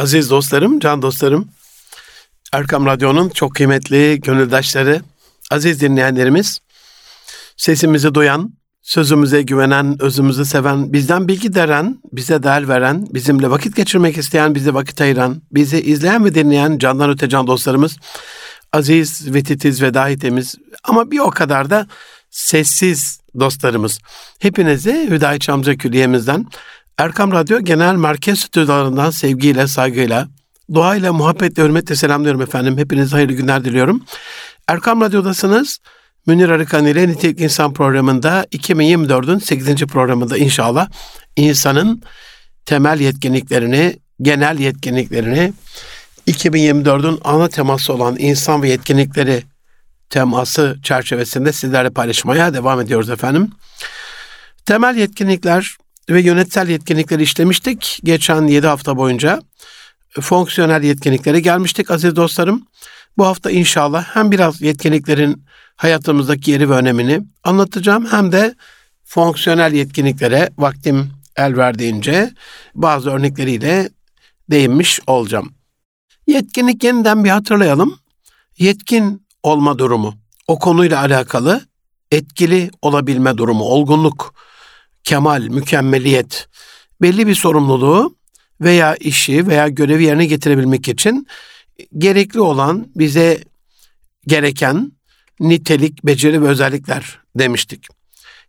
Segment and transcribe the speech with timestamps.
[0.00, 1.48] Aziz dostlarım, can dostlarım,
[2.52, 5.02] Erkam Radyo'nun çok kıymetli gönüldaşları,
[5.50, 6.58] aziz dinleyenlerimiz,
[7.56, 14.18] sesimizi duyan, sözümüze güvenen, özümüzü seven, bizden bilgi deren, bize değer veren, bizimle vakit geçirmek
[14.18, 17.96] isteyen, bize vakit ayıran, bizi izleyen ve dinleyen candan öte can dostlarımız,
[18.72, 20.54] aziz ve titiz ve dahi temiz
[20.84, 21.86] ama bir o kadar da
[22.30, 23.98] sessiz dostlarımız.
[24.38, 26.46] Hepinizi Hüdayi Çamca Külliye'mizden,
[27.00, 30.28] Erkam Radyo Genel Merkez Stüdyolarından sevgiyle, saygıyla,
[30.74, 32.78] duayla, muhabbetle, hürmetle selamlıyorum efendim.
[32.78, 34.04] Hepinize hayırlı günler diliyorum.
[34.68, 35.78] Erkam Radyo'dasınız.
[36.26, 39.86] Münir Arıkan ile Nitelik İnsan programında 2024'ün 8.
[39.86, 40.88] programında inşallah
[41.36, 42.02] insanın
[42.66, 45.52] temel yetkinliklerini, genel yetkinliklerini
[46.26, 49.42] 2024'ün ana teması olan insan ve yetkinlikleri
[50.10, 53.50] teması çerçevesinde sizlerle paylaşmaya devam ediyoruz efendim.
[54.66, 55.76] Temel yetkinlikler
[56.10, 59.40] ve yönetsel yetkinlikleri işlemiştik geçen 7 hafta boyunca.
[60.20, 62.66] Fonksiyonel yetkinliklere gelmiştik aziz dostlarım.
[63.18, 65.44] Bu hafta inşallah hem biraz yetkinliklerin
[65.76, 68.54] hayatımızdaki yeri ve önemini anlatacağım hem de
[69.04, 72.30] fonksiyonel yetkinliklere vaktim el verdiğince
[72.74, 73.90] bazı örnekleriyle
[74.50, 75.54] değinmiş olacağım.
[76.26, 77.98] Yetkinlik yeniden bir hatırlayalım.
[78.58, 80.14] Yetkin olma durumu,
[80.46, 81.60] o konuyla alakalı
[82.10, 84.34] etkili olabilme durumu, olgunluk,
[85.04, 86.48] kemal, mükemmeliyet,
[87.02, 88.16] belli bir sorumluluğu
[88.60, 91.26] veya işi veya görevi yerine getirebilmek için
[91.98, 93.44] gerekli olan bize
[94.26, 94.92] gereken
[95.40, 97.86] nitelik, beceri ve özellikler demiştik.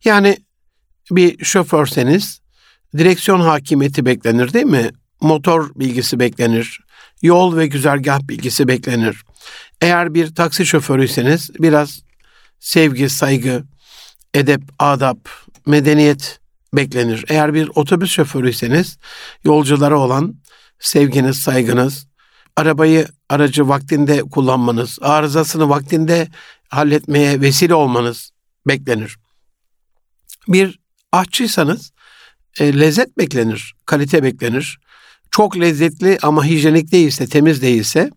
[0.04, 0.38] Yani
[1.12, 2.42] bir şoförseniz
[2.98, 4.90] direksiyon hakimiyeti beklenir değil mi?
[5.22, 6.80] Motor bilgisi beklenir.
[7.22, 9.24] Yol ve güzergah bilgisi beklenir.
[9.82, 12.02] Eğer bir taksi şoförüyseniz biraz
[12.60, 13.64] sevgi, saygı,
[14.34, 15.30] edep, adap,
[15.66, 16.40] medeniyet
[16.74, 17.26] beklenir.
[17.28, 18.98] Eğer bir otobüs şoförüyseniz
[19.44, 20.36] yolculara olan
[20.80, 22.08] sevginiz, saygınız,
[22.56, 26.28] arabayı, aracı vaktinde kullanmanız, arızasını vaktinde
[26.70, 28.32] halletmeye vesile olmanız
[28.68, 29.18] beklenir.
[30.48, 30.80] Bir
[31.12, 31.92] aşçıysanız
[32.60, 34.80] e, lezzet beklenir, kalite beklenir.
[35.32, 38.12] Çok lezzetli ama hijyenik değilse, temiz değilse,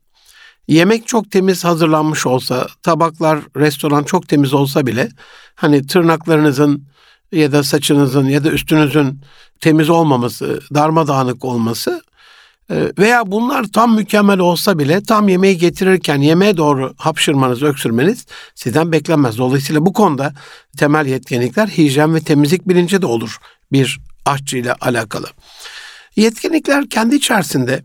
[0.69, 5.09] yemek çok temiz hazırlanmış olsa, tabaklar, restoran çok temiz olsa bile
[5.55, 6.89] hani tırnaklarınızın
[7.33, 9.21] ya da saçınızın ya da üstünüzün
[9.61, 12.03] temiz olmaması, darmadağınık olması
[12.71, 18.93] e, veya bunlar tam mükemmel olsa bile tam yemeği getirirken yemeğe doğru hapşırmanız, öksürmeniz sizden
[18.93, 19.39] beklenmez.
[19.39, 20.33] Dolayısıyla bu konuda
[20.79, 23.39] temel yetkinlikler hijyen ve temizlik bilinci de olur
[23.73, 25.27] bir aşçı ile alakalı.
[26.17, 27.83] Yetkinlikler kendi içerisinde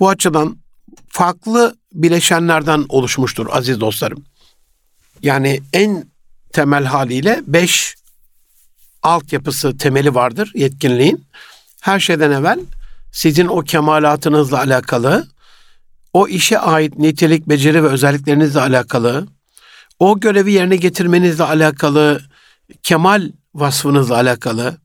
[0.00, 0.56] bu açıdan
[1.08, 4.24] farklı bileşenlerden oluşmuştur aziz dostlarım.
[5.22, 6.04] Yani en
[6.52, 7.94] temel haliyle beş
[9.04, 11.24] altyapısı temeli vardır yetkinliğin.
[11.80, 12.60] Her şeyden evvel
[13.12, 15.28] sizin o kemalatınızla alakalı,
[16.12, 19.28] o işe ait nitelik, beceri ve özelliklerinizle alakalı,
[19.98, 22.22] o görevi yerine getirmenizle alakalı,
[22.82, 24.76] kemal vasfınızla alakalı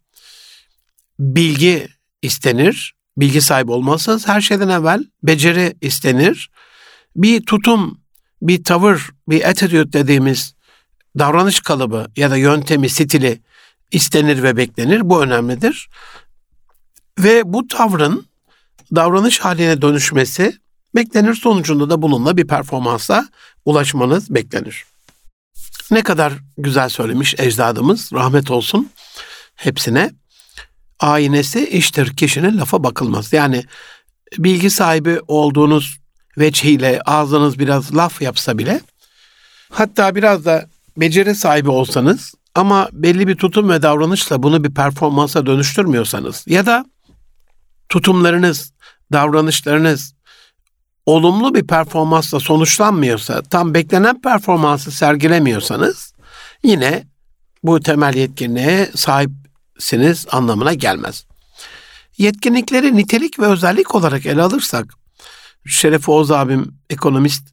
[1.19, 1.87] bilgi
[2.21, 2.93] istenir.
[3.17, 6.49] Bilgi sahibi olmazsanız her şeyden evvel beceri istenir.
[7.15, 7.99] Bir tutum,
[8.41, 10.55] bir tavır, bir attitude dediğimiz
[11.19, 13.41] davranış kalıbı ya da yöntemi, stili
[13.91, 15.09] istenir ve beklenir.
[15.09, 15.89] Bu önemlidir.
[17.19, 18.25] Ve bu tavrın
[18.95, 20.57] davranış haline dönüşmesi
[20.95, 23.27] beklenir sonucunda da bununla bir performansa
[23.65, 24.85] ulaşmanız beklenir.
[25.91, 28.89] Ne kadar güzel söylemiş ecdadımız rahmet olsun
[29.55, 30.11] hepsine.
[30.99, 33.33] Aynesi iştir kişinin lafa bakılmaz.
[33.33, 33.63] Yani
[34.37, 35.99] bilgi sahibi olduğunuz
[36.37, 38.81] veçhiyle ağzınız biraz laf yapsa bile
[39.71, 40.67] hatta biraz da
[40.97, 46.85] beceri sahibi olsanız ama belli bir tutum ve davranışla bunu bir performansa dönüştürmüyorsanız ya da
[47.89, 48.73] tutumlarınız,
[49.13, 50.13] davranışlarınız
[51.05, 56.13] olumlu bir performansla sonuçlanmıyorsa, tam beklenen performansı sergilemiyorsanız
[56.63, 57.07] yine
[57.63, 61.25] bu temel yetkinliğe sahipsiniz anlamına gelmez.
[62.17, 64.93] Yetkinlikleri nitelik ve özellik olarak ele alırsak,
[65.65, 67.47] Şeref Oğuz abim ekonomist,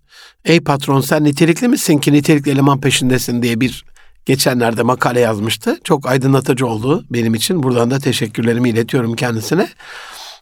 [0.44, 3.84] ey patron sen nitelikli misin ki nitelikli eleman peşindesin diye bir
[4.26, 5.80] geçenlerde makale yazmıştı.
[5.84, 7.62] Çok aydınlatıcı oldu benim için.
[7.62, 9.68] Buradan da teşekkürlerimi iletiyorum kendisine.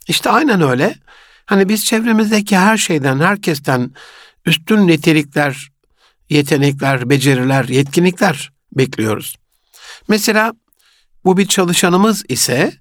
[0.08, 0.94] İşte aynen öyle.
[1.46, 3.90] Hani biz çevremizdeki her şeyden, herkesten
[4.46, 5.70] üstün nitelikler,
[6.30, 9.36] yetenekler, beceriler, yetkinlikler bekliyoruz.
[10.08, 10.52] Mesela
[11.24, 12.72] bu bir çalışanımız ise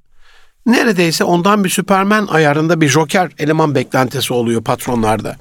[0.65, 5.35] neredeyse ondan bir süpermen ayarında bir joker eleman beklentisi oluyor patronlarda.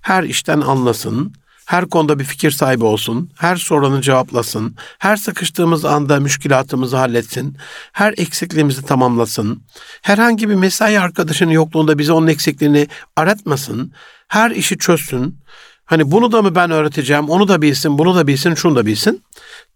[0.00, 1.34] Her işten anlasın,
[1.70, 7.56] her konuda bir fikir sahibi olsun, her sorunu cevaplasın, her sıkıştığımız anda müşkilatımızı halletsin,
[7.92, 9.62] her eksikliğimizi tamamlasın,
[10.02, 13.92] herhangi bir mesai arkadaşının yokluğunda bize onun eksikliğini aratmasın,
[14.28, 15.38] her işi çözsün.
[15.84, 19.24] Hani bunu da mı ben öğreteceğim, onu da bilsin, bunu da bilsin, şunu da bilsin.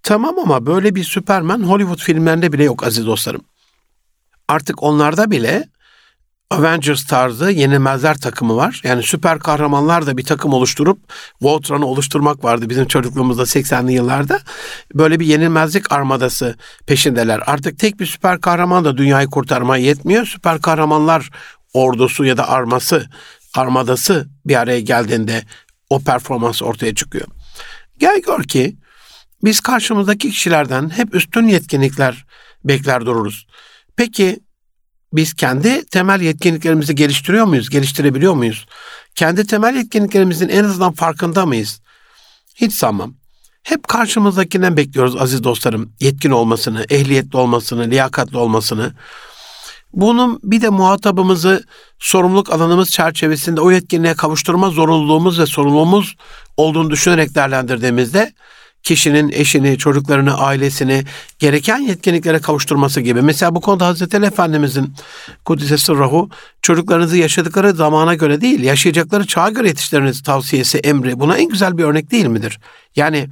[0.02, 3.44] Tamam ama böyle bir Süperman Hollywood filmlerinde bile yok aziz dostlarım.
[4.49, 5.69] Artık onlarda bile
[6.50, 8.81] Avengers tarzı yenilmezler takımı var.
[8.85, 10.99] Yani süper kahramanlar da bir takım oluşturup
[11.43, 14.41] Voltron'u oluşturmak vardı bizim çocukluğumuzda 80'li yıllarda.
[14.94, 16.56] Böyle bir yenilmezlik armadası
[16.87, 17.41] peşindeler.
[17.46, 20.26] Artık tek bir süper kahraman da dünyayı kurtarmaya yetmiyor.
[20.26, 21.31] Süper kahramanlar
[21.73, 23.06] ordusu ya da arması,
[23.55, 25.43] armadası bir araya geldiğinde
[25.91, 27.26] o performans ortaya çıkıyor.
[27.99, 28.76] Gel gör ki
[29.44, 32.26] biz karşımızdaki kişilerden hep üstün yetkinlikler
[32.64, 33.46] bekler dururuz.
[33.96, 34.41] Peki
[35.14, 37.70] biz kendi temel yetkinliklerimizi geliştiriyor muyuz?
[37.70, 38.66] Geliştirebiliyor muyuz?
[39.14, 41.81] Kendi temel yetkinliklerimizin en azından farkında mıyız?
[42.55, 43.14] Hiç sanmam.
[43.62, 45.93] Hep karşımızdakinden bekliyoruz aziz dostlarım.
[46.00, 48.94] Yetkin olmasını, ehliyetli olmasını, liyakatli olmasını.
[49.93, 51.64] Bunun bir de muhatabımızı
[51.99, 56.17] sorumluluk alanımız çerçevesinde o yetkinliğe kavuşturma zorunluluğumuz ve sorumluluğumuz
[56.56, 58.32] olduğunu düşünerek değerlendirdiğimizde
[58.84, 61.04] kişinin eşini, çocuklarını, ailesini
[61.38, 63.22] gereken yetkinliklere kavuşturması gibi.
[63.22, 64.94] Mesela bu konuda Hazreti Ali Efendimizin
[65.44, 66.31] Kudüs'e sırrahu
[66.62, 71.20] çocuklarınızı yaşadıkları zamana göre değil, yaşayacakları çağa göre yetiştiriniz tavsiyesi, emri.
[71.20, 72.60] Buna en güzel bir örnek değil midir?
[72.96, 73.28] Yani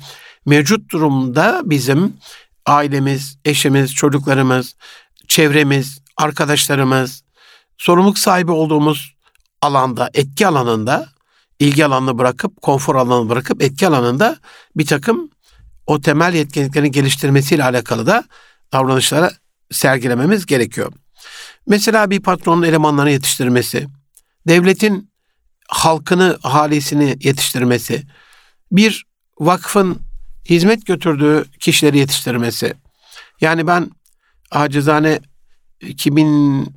[0.46, 2.12] mevcut durumda bizim
[2.66, 4.74] ailemiz, eşimiz, çocuklarımız,
[5.28, 7.22] çevremiz, arkadaşlarımız,
[7.78, 9.14] sorumluluk sahibi olduğumuz
[9.62, 11.08] alanda, etki alanında
[11.58, 14.36] ilgi alanını bırakıp, konfor alanını bırakıp etki alanında
[14.76, 15.30] bir takım
[15.92, 18.24] o temel yetkinliklerini geliştirmesiyle alakalı da
[18.72, 19.32] davranışlara
[19.70, 20.92] sergilememiz gerekiyor.
[21.66, 23.86] Mesela bir patronun elemanlarını yetiştirmesi,
[24.48, 25.10] devletin
[25.68, 28.02] halkını, halisini yetiştirmesi,
[28.72, 29.06] bir
[29.38, 29.98] vakfın
[30.44, 32.74] hizmet götürdüğü kişileri yetiştirmesi.
[33.40, 33.90] Yani ben
[34.50, 35.20] acizane
[35.80, 36.70] 2010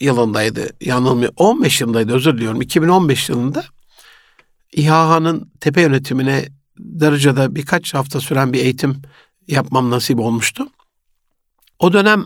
[0.00, 2.62] yılındaydı, yanılmıyor, 15 yılındaydı özür diliyorum.
[2.62, 3.64] 2015 yılında
[4.72, 6.48] İHA'nın tepe yönetimine
[6.78, 9.02] Darıca'da birkaç hafta süren bir eğitim
[9.48, 10.68] yapmam nasip olmuştu.
[11.78, 12.24] O dönem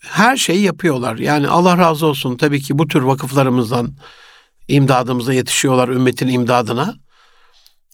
[0.00, 1.16] her şeyi yapıyorlar.
[1.16, 3.94] Yani Allah razı olsun tabii ki bu tür vakıflarımızdan
[4.68, 6.94] imdadımıza yetişiyorlar ümmetin imdadına.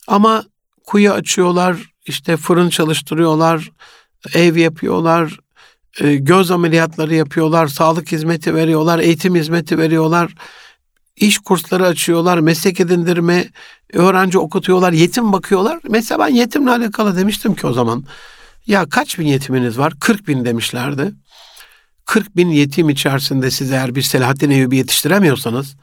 [0.09, 0.45] Ama
[0.87, 3.71] kuyu açıyorlar, işte fırın çalıştırıyorlar,
[4.35, 5.39] ev yapıyorlar,
[6.01, 10.35] e, göz ameliyatları yapıyorlar, sağlık hizmeti veriyorlar, eğitim hizmeti veriyorlar
[11.21, 13.49] iş kursları açıyorlar, meslek edindirme,
[13.93, 15.79] öğrenci okutuyorlar, yetim bakıyorlar.
[15.89, 18.05] Mesela ben yetimle alakalı demiştim ki o zaman.
[18.67, 19.93] Ya kaç bin yetiminiz var?
[20.01, 21.13] 40 bin demişlerdi.
[22.05, 25.77] 40 bin yetim içerisinde siz eğer bir Selahattin Eyyubi yetiştiremiyorsanız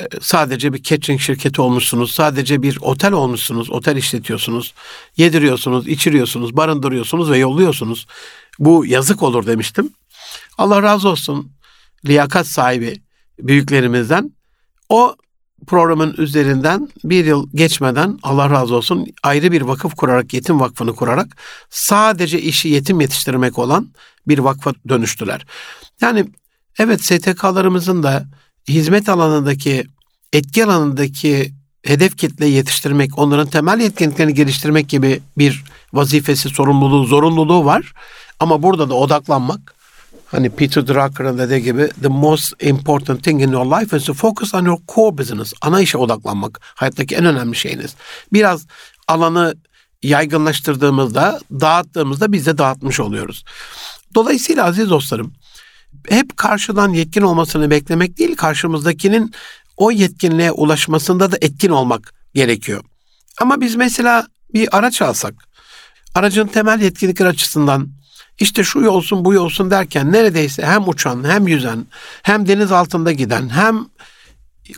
[0.00, 4.74] e, sadece bir catering şirketi olmuşsunuz, sadece bir otel olmuşsunuz, otel işletiyorsunuz,
[5.16, 8.06] yediriyorsunuz, içiriyorsunuz, barındırıyorsunuz ve yolluyorsunuz.
[8.58, 9.90] Bu yazık olur demiştim.
[10.58, 11.52] Allah razı olsun
[12.06, 13.02] liyakat sahibi
[13.38, 14.32] büyüklerimizden
[14.88, 15.16] o
[15.66, 21.36] programın üzerinden bir yıl geçmeden Allah razı olsun ayrı bir vakıf kurarak, yetim vakfını kurarak
[21.70, 23.88] sadece işi yetim yetiştirmek olan
[24.28, 25.46] bir vakfa dönüştüler.
[26.00, 26.24] Yani
[26.78, 28.26] evet STK'larımızın da
[28.68, 29.84] hizmet alanındaki,
[30.32, 31.52] etki alanındaki
[31.82, 37.92] hedef kitle yetiştirmek, onların temel yetkinliklerini geliştirmek gibi bir vazifesi, sorumluluğu, zorunluluğu var.
[38.40, 39.73] Ama burada da odaklanmak,
[40.34, 44.54] Hani Peter Drucker'ın dediği gibi the most important thing in your life is to focus
[44.54, 45.52] on your core business.
[45.60, 46.60] Ana işe odaklanmak.
[46.62, 47.94] Hayattaki en önemli şeyiniz.
[48.32, 48.66] Biraz
[49.08, 49.54] alanı
[50.02, 53.44] yaygınlaştırdığımızda, dağıttığımızda biz de dağıtmış oluyoruz.
[54.14, 55.32] Dolayısıyla aziz dostlarım,
[56.08, 59.32] hep karşıdan yetkin olmasını beklemek değil, karşımızdakinin
[59.76, 62.84] o yetkinliğe ulaşmasında da etkin olmak gerekiyor.
[63.40, 65.34] Ama biz mesela bir araç alsak,
[66.14, 67.88] aracın temel yetkinlikler açısından
[68.38, 71.86] işte şu olsun bu olsun derken neredeyse hem uçan hem yüzen
[72.22, 73.86] hem deniz altında giden hem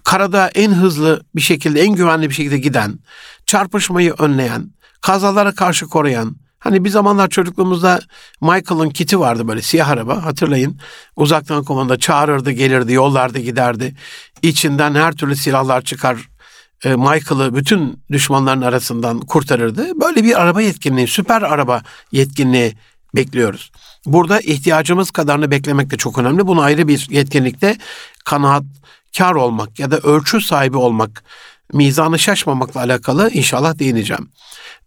[0.05, 2.99] karada en hızlı bir şekilde en güvenli bir şekilde giden
[3.47, 8.01] çarpışmayı önleyen kazalara karşı koruyan Hani bir zamanlar çocukluğumuzda
[8.41, 10.81] Michael'ın kiti vardı böyle siyah araba hatırlayın.
[11.17, 13.95] Uzaktan komanda çağırırdı gelirdi yollarda giderdi.
[14.43, 16.29] İçinden her türlü silahlar çıkar
[16.85, 20.01] Michael'ı bütün düşmanların arasından kurtarırdı.
[20.01, 22.77] Böyle bir araba yetkinliği, süper araba yetkinliği
[23.15, 23.71] bekliyoruz.
[24.07, 26.47] Burada ihtiyacımız kadarını beklemek de çok önemli.
[26.47, 27.77] Bunu ayrı bir yetkinlikte
[28.25, 28.65] kanaat
[29.19, 31.25] kar olmak ya da ölçü sahibi olmak,
[31.73, 34.29] mizanı şaşmamakla alakalı inşallah değineceğim.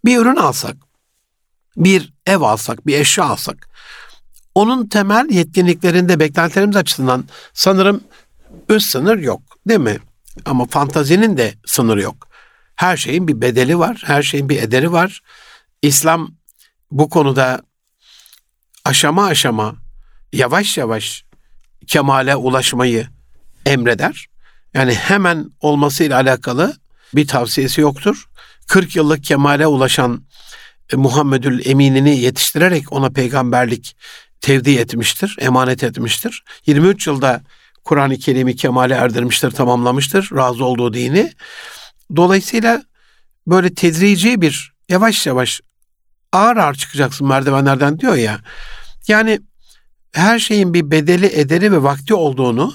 [0.05, 0.77] Bir ürün alsak,
[1.77, 3.69] bir ev alsak, bir eşya alsak,
[4.55, 8.01] onun temel yetkinliklerinde beklentilerimiz açısından sanırım
[8.69, 9.99] üst sınır yok değil mi?
[10.45, 12.27] Ama fantazinin de sınırı yok.
[12.75, 15.21] Her şeyin bir bedeli var, her şeyin bir ederi var.
[15.81, 16.31] İslam
[16.91, 17.61] bu konuda
[18.85, 19.75] aşama aşama,
[20.33, 21.23] yavaş yavaş
[21.87, 23.07] kemale ulaşmayı
[23.65, 24.27] emreder.
[24.73, 26.77] Yani hemen olmasıyla alakalı
[27.15, 28.29] bir tavsiyesi yoktur.
[28.67, 30.23] 40 yıllık kemale ulaşan
[30.93, 33.95] e, Muhammedül Emin'ini yetiştirerek ona peygamberlik
[34.41, 36.43] tevdi etmiştir, emanet etmiştir.
[36.65, 37.41] 23 yılda
[37.89, 41.33] Kur'an-ı Kerim'i kemale erdirmiştir, tamamlamıştır razı olduğu dini.
[42.15, 42.83] Dolayısıyla
[43.47, 45.61] böyle tedrici bir yavaş yavaş
[46.31, 48.39] ağır ağır çıkacaksın merdivenlerden diyor ya.
[49.07, 49.39] Yani
[50.11, 52.73] her şeyin bir bedeli, ederi ve vakti olduğunu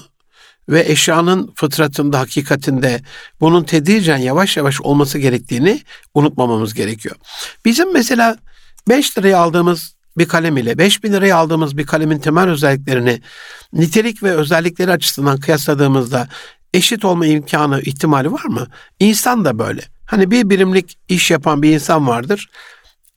[0.69, 3.01] ve eşyanın fıtratında, hakikatinde
[3.39, 5.81] bunun tedricen yavaş yavaş olması gerektiğini
[6.13, 7.15] unutmamamız gerekiyor.
[7.65, 8.37] Bizim mesela
[8.89, 13.21] 5 liraya aldığımız bir kalem ile 5 bin liraya aldığımız bir kalemin temel özelliklerini
[13.73, 16.27] nitelik ve özellikleri açısından kıyasladığımızda
[16.73, 18.67] eşit olma imkanı, ihtimali var mı?
[18.99, 19.81] İnsan da böyle.
[20.05, 22.49] Hani bir birimlik iş yapan bir insan vardır.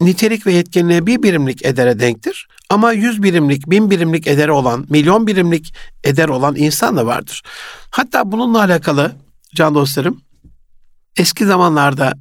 [0.01, 2.49] Nitelik ve yetkinliğe bir birimlik edere denktir.
[2.71, 5.75] Ama yüz birimlik, bin birimlik ederi olan, milyon birimlik
[6.05, 7.43] eder olan insan da vardır.
[7.91, 9.13] Hatta bununla alakalı
[9.55, 10.21] can dostlarım,
[11.17, 12.15] eski zamanlarda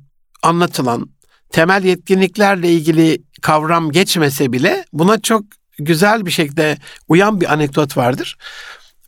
[0.44, 1.10] anlatılan
[1.50, 5.44] temel yetkinliklerle ilgili kavram geçmese bile buna çok
[5.80, 6.78] güzel bir şekilde
[7.08, 8.38] uyan bir anekdot vardır.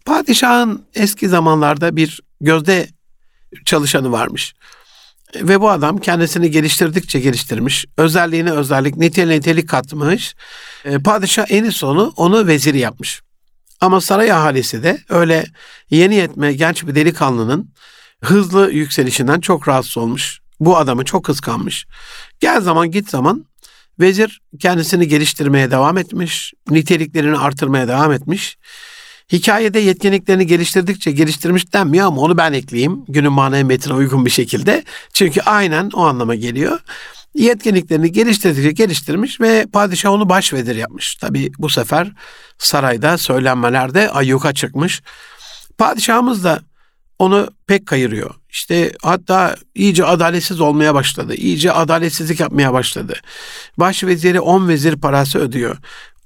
[0.06, 2.88] Padişahın eski zamanlarda bir gözde
[3.66, 4.54] çalışanı varmış.
[5.36, 7.86] Ve bu adam kendisini geliştirdikçe geliştirmiş.
[7.98, 10.36] Özelliğine özellik, niteliğine nitelik katmış.
[10.86, 13.22] E, padişah en sonu onu veziri yapmış.
[13.82, 15.46] Ama saray ahalisi de öyle
[15.90, 17.70] yeni yetme genç bir delikanlının
[18.22, 20.40] hızlı yükselişinden çok rahatsız olmuş.
[20.60, 21.86] Bu adamı çok kıskanmış.
[22.40, 23.46] Gel zaman git zaman
[24.00, 26.54] vezir kendisini geliştirmeye devam etmiş.
[26.70, 28.58] Niteliklerini artırmaya devam etmiş.
[29.32, 33.06] Hikayede yetkinliklerini geliştirdikçe geliştirmiş denmiyor ama onu ben ekleyeyim.
[33.08, 34.84] Günün manaya metine uygun bir şekilde.
[35.14, 36.80] Çünkü aynen o anlama geliyor.
[37.36, 41.16] Yetkinliklerini geliştirdikçe geliştirmiş ve padişah onu başvedir yapmış.
[41.16, 42.12] Tabi bu sefer
[42.58, 45.02] sarayda söylenmelerde ayyuka çıkmış.
[45.78, 46.62] Padişahımız da
[47.20, 48.36] onu pek kayırıyor.
[48.50, 51.36] İşte hatta iyice adaletsiz olmaya başladı.
[51.36, 53.14] İyice adaletsizlik yapmaya başladı.
[53.78, 55.78] Baş veziri on vezir parası ödüyor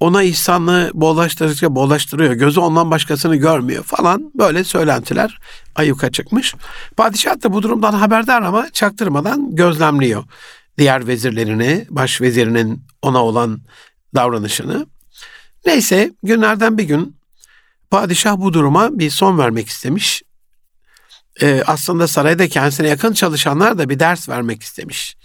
[0.04, 2.34] ona ihsanlığı bollaştırdıkça bollaştırıyor.
[2.34, 5.40] Gözü ondan başkasını görmüyor falan böyle söylentiler
[5.76, 6.56] ayyuka çıkmış.
[6.98, 10.24] Padişah da bu durumdan haberdar ama çaktırmadan gözlemliyor.
[10.78, 13.62] Diğer vezirlerini, baş vezirinin ona olan
[14.16, 14.86] davranışını.
[15.66, 17.16] Neyse günlerden bir gün
[17.92, 20.24] padişah bu duruma bir son vermek istemiş.
[21.42, 25.16] Ee, aslında sarayda kendisine yakın çalışanlar da bir ders vermek istemiş.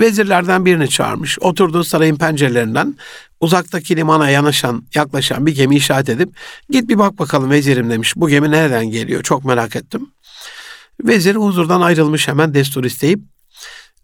[0.00, 1.38] Vezirlerden birini çağırmış.
[1.40, 2.96] Oturduğu sarayın pencerelerinden
[3.40, 6.36] uzaktaki limana yanaşan, yaklaşan bir gemi işaret edip
[6.70, 8.12] git bir bak bakalım vezirim demiş.
[8.16, 9.22] Bu gemi nereden geliyor?
[9.22, 10.10] Çok merak ettim.
[11.04, 13.20] Vezir huzurdan ayrılmış hemen destur isteyip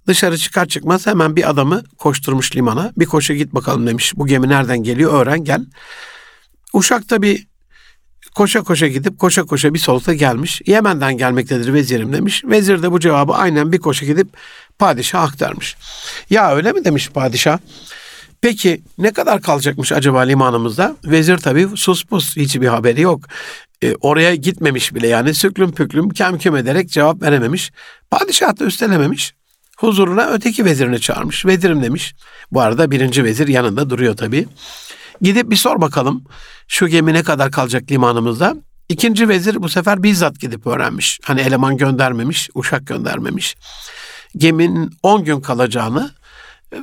[0.07, 2.93] dışarı çıkar çıkmaz hemen bir adamı koşturmuş limana.
[2.97, 4.13] Bir koşu git bakalım demiş.
[4.17, 5.13] Bu gemi nereden geliyor?
[5.23, 5.67] Öğren gel.
[6.73, 7.47] Uşak da bir
[8.35, 10.63] koşa koşa gidip koşa koşa bir solukta gelmiş.
[10.67, 12.45] Yemen'den gelmektedir vezirim demiş.
[12.45, 14.29] Vezir de bu cevabı aynen bir koşa gidip
[14.79, 15.77] padişah aktarmış.
[16.31, 17.59] Ya öyle mi demiş padişah?
[18.41, 20.97] Peki ne kadar kalacakmış acaba limanımızda?
[21.05, 23.21] Vezir tabii sus pus hiçbir haberi yok.
[23.83, 27.73] E, oraya gitmemiş bile yani süklüm püklüm kem kem ederek cevap verememiş.
[28.11, 29.35] Padişah da üstelememiş.
[29.77, 31.47] Huzuruna öteki vezirini çağırmış.
[31.47, 32.15] Vezirim demiş.
[32.53, 34.47] Bu arada birinci vezir yanında duruyor tabii.
[35.23, 36.25] Gidip bir sor bakalım
[36.71, 38.57] şu gemi ne kadar kalacak limanımızda?
[38.89, 41.21] İkinci vezir bu sefer bizzat gidip öğrenmiş.
[41.25, 43.57] Hani eleman göndermemiş, uşak göndermemiş.
[44.37, 46.11] Geminin 10 gün kalacağını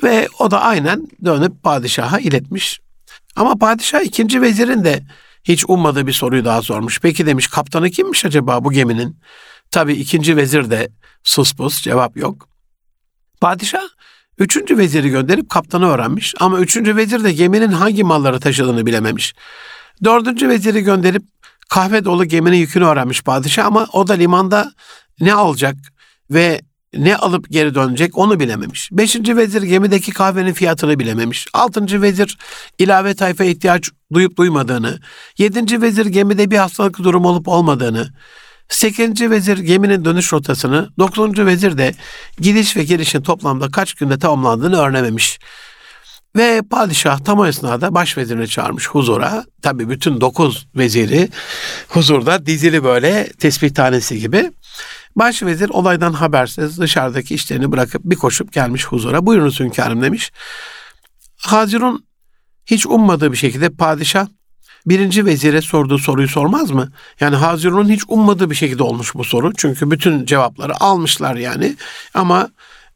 [0.03, 2.79] ve o da aynen dönüp padişaha iletmiş.
[3.35, 5.03] Ama padişah ikinci vezirin de
[5.43, 6.99] hiç ummadığı bir soruyu daha sormuş.
[6.99, 9.19] Peki demiş kaptanı kimmiş acaba bu geminin?
[9.71, 10.89] Tabi ikinci vezir de
[11.23, 12.49] sus pus cevap yok.
[13.41, 13.87] Padişah
[14.37, 16.35] üçüncü veziri gönderip kaptanı öğrenmiş.
[16.39, 19.33] Ama üçüncü vezir de geminin hangi malları taşıdığını bilememiş.
[20.03, 21.23] Dördüncü veziri gönderip
[21.69, 24.71] kahve dolu geminin yükünü öğrenmiş padişah ama o da limanda
[25.19, 25.75] ne alacak
[26.31, 26.61] ve
[26.93, 28.89] ne alıp geri dönecek onu bilememiş.
[28.91, 31.47] Beşinci vezir gemideki kahvenin fiyatını bilememiş.
[31.53, 32.37] Altıncı vezir
[32.79, 34.99] ilave tayfa ihtiyaç duyup duymadığını.
[35.37, 38.13] Yedinci vezir gemide bir hastalık durumu olup olmadığını.
[38.69, 40.89] Sekizinci vezir geminin dönüş rotasını.
[40.99, 41.93] Dokuzuncu vezir de
[42.39, 45.39] gidiş ve gelişin toplamda kaç günde tamamlandığını öğrenememiş.
[46.37, 49.45] Ve padişah tam o esnada başvezirini çağırmış huzura.
[49.61, 51.29] Tabi bütün dokuz veziri
[51.87, 54.51] huzurda dizili böyle tespih tanesi gibi.
[55.15, 59.25] Başvezir olaydan habersiz dışarıdaki işlerini bırakıp bir koşup gelmiş huzura.
[59.25, 60.31] Buyurunuz hünkârım demiş.
[61.37, 62.05] Hazirun
[62.65, 64.27] hiç ummadığı bir şekilde padişah
[64.85, 66.91] birinci vezire sorduğu soruyu sormaz mı?
[67.19, 69.53] Yani Hazirun'un hiç ummadığı bir şekilde olmuş bu soru.
[69.57, 71.75] Çünkü bütün cevapları almışlar yani.
[72.13, 72.49] Ama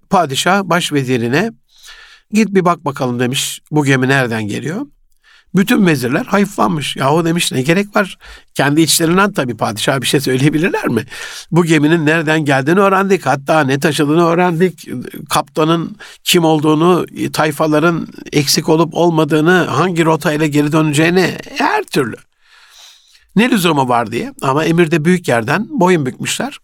[0.10, 1.51] padişah baş vezirine
[2.33, 4.85] git bir bak bakalım demiş bu gemi nereden geliyor.
[5.55, 6.95] Bütün vezirler hayıflanmış.
[6.95, 8.17] Yahu demiş ne gerek var?
[8.53, 11.05] Kendi içlerinden tabii padişah bir şey söyleyebilirler mi?
[11.51, 13.25] Bu geminin nereden geldiğini öğrendik.
[13.25, 14.88] Hatta ne taşıdığını öğrendik.
[15.29, 22.15] Kaptanın kim olduğunu, tayfaların eksik olup olmadığını, hangi rotayla geri döneceğini her türlü.
[23.35, 24.33] Ne lüzumu var diye.
[24.41, 26.57] Ama emirde büyük yerden boyun bükmüşler.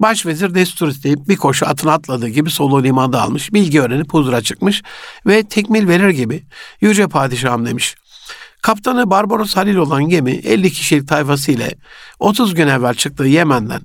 [0.00, 4.82] Başvezir destur isteyip bir koşu atına atladığı gibi soluğu limanda almış, bilgi öğrenip huzura çıkmış
[5.26, 6.42] ve tekmil verir gibi
[6.80, 7.94] Yüce Padişahım demiş.
[8.62, 11.74] Kaptanı Barbaros Halil olan gemi 50 kişilik tayfası ile
[12.18, 13.80] 30 gün evvel çıktığı Yemen'den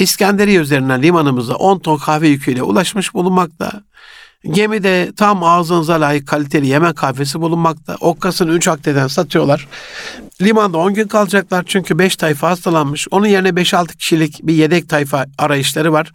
[0.00, 3.82] İskenderiye üzerinden limanımıza 10 ton kahve yüküyle ulaşmış bulunmakta.
[4.44, 7.96] Gemide tam ağzınıza layık kaliteli Yemen kahvesi bulunmakta.
[8.00, 9.68] Okkasını 3 akdeden satıyorlar.
[10.42, 13.08] Limanda 10 gün kalacaklar çünkü 5 tayfa hastalanmış.
[13.10, 16.12] Onun yerine 5-6 kişilik bir yedek tayfa arayışları var.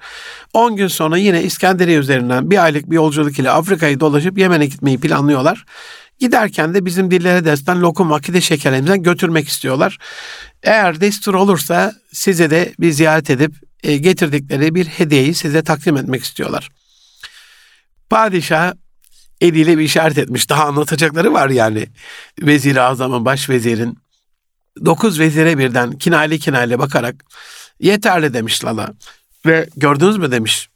[0.53, 4.99] 10 gün sonra yine İskenderiye üzerinden bir aylık bir yolculuk ile Afrika'yı dolaşıp Yemen'e gitmeyi
[4.99, 5.65] planlıyorlar.
[6.19, 9.97] Giderken de bizim dillere destan lokum akide şekerlerimizden götürmek istiyorlar.
[10.63, 13.51] Eğer destur olursa size de bir ziyaret edip
[13.83, 16.69] e, getirdikleri bir hediyeyi size takdim etmek istiyorlar.
[18.15, 18.73] Padişah
[19.41, 20.49] eliyle bir işaret etmiş.
[20.49, 21.87] Daha anlatacakları var yani.
[22.41, 23.97] Vezir-i Azam'ın, başvezirin.
[24.85, 27.15] Dokuz vezire birden kinayeli kinayeli bakarak
[27.79, 28.93] yeterli demiş Lala.
[29.45, 30.69] Ve gördünüz mü demiş.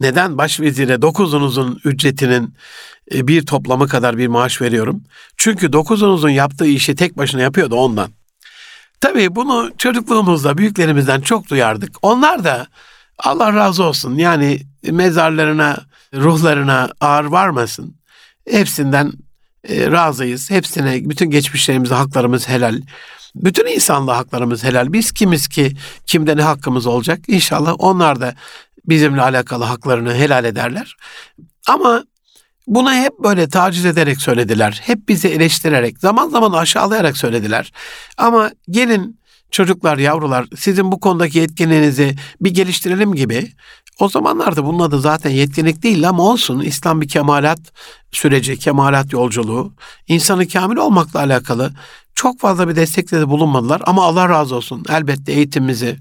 [0.00, 2.54] Neden başvezire dokuzunuzun ücretinin
[3.14, 5.04] e, bir toplamı kadar bir maaş veriyorum?
[5.36, 8.10] Çünkü dokuzunuzun yaptığı işi tek başına yapıyordu ondan.
[9.00, 11.96] Tabii bunu çocukluğumuzda büyüklerimizden çok duyardık.
[12.02, 12.66] Onlar da
[13.18, 17.96] Allah razı olsun yani mezarlarına, ruhlarına ağır varmasın.
[18.50, 19.12] Hepsinden
[19.68, 20.50] e, razıyız.
[20.50, 22.80] Hepsine, bütün geçmişlerimize haklarımız helal.
[23.34, 24.92] Bütün insanlığa haklarımız helal.
[24.92, 27.20] Biz kimiz ki kimde ne hakkımız olacak?
[27.28, 28.34] İnşallah onlar da
[28.84, 30.96] bizimle alakalı haklarını helal ederler.
[31.68, 32.04] Ama
[32.66, 34.80] Buna hep böyle taciz ederek söylediler.
[34.84, 37.72] Hep bizi eleştirerek, zaman zaman aşağılayarak söylediler.
[38.16, 39.20] Ama gelin
[39.56, 43.52] çocuklar, yavrular sizin bu konudaki yetkinliğinizi bir geliştirelim gibi.
[44.00, 46.60] O zamanlarda bunun adı zaten yetkinlik değil ama olsun.
[46.60, 47.58] İslam bir kemalat
[48.12, 49.72] süreci, kemalat yolculuğu.
[50.08, 51.72] insanı kamil olmakla alakalı
[52.14, 53.82] çok fazla bir destekte de bulunmadılar.
[53.84, 55.96] Ama Allah razı olsun elbette eğitimimizi,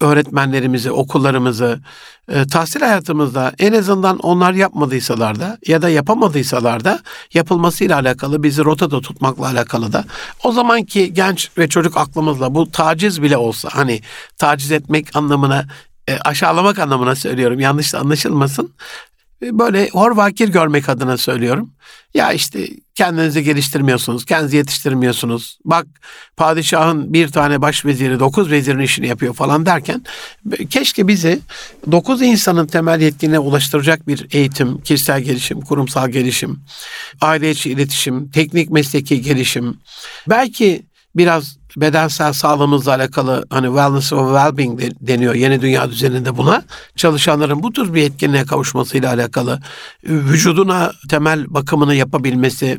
[0.00, 1.80] öğretmenlerimizi, okullarımızı,
[2.28, 7.00] e, tahsil hayatımızda en azından onlar yapmadıysalar da ya da yapamadıysalar da
[7.34, 10.04] yapılmasıyla alakalı bizi rotada tutmakla alakalı da.
[10.44, 14.00] O zamanki genç ve çocuk aklımızla bu taciz bile olsa hani
[14.38, 15.64] taciz etmek anlamına
[16.08, 18.74] e, aşağılamak anlamına söylüyorum yanlış anlaşılmasın
[19.42, 21.70] böyle horvakir görmek adına söylüyorum.
[22.14, 25.58] Ya işte kendinizi geliştirmiyorsunuz, kendinizi yetiştirmiyorsunuz.
[25.64, 25.86] Bak
[26.36, 30.04] padişahın bir tane başveziri dokuz vezirin işini yapıyor falan derken
[30.70, 31.38] keşke bizi
[31.92, 36.60] dokuz insanın temel yetkinliğine ulaştıracak bir eğitim, kişisel gelişim, kurumsal gelişim,
[37.20, 39.78] aile içi iletişim, teknik mesleki gelişim,
[40.28, 40.82] belki
[41.16, 46.62] biraz bedensel sağlığımızla alakalı hani wellness or well-being deniyor yeni dünya düzeninde buna.
[46.96, 49.60] Çalışanların bu tür bir etkinliğe kavuşmasıyla alakalı
[50.04, 52.78] vücuduna temel bakımını yapabilmesi,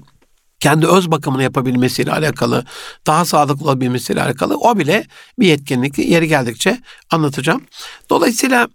[0.60, 2.66] kendi öz bakımını yapabilmesiyle alakalı,
[3.08, 5.06] daha sağlıklı olabilmesiyle alakalı o bile
[5.40, 6.80] bir yetkinlik yeri geldikçe
[7.12, 7.62] anlatacağım.
[8.10, 8.68] Dolayısıyla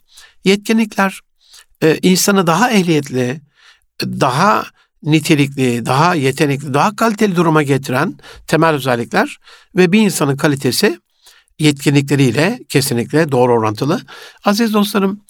[0.44, 1.20] yetkinlikler
[1.82, 3.40] e, insanı daha ehliyetli,
[4.02, 4.64] daha
[5.02, 8.14] nitelikli, daha yetenekli, daha kaliteli duruma getiren
[8.46, 9.38] temel özellikler
[9.76, 10.98] ve bir insanın kalitesi
[11.58, 14.00] yetkinlikleriyle kesinlikle doğru orantılı.
[14.44, 15.20] Aziz dostlarım,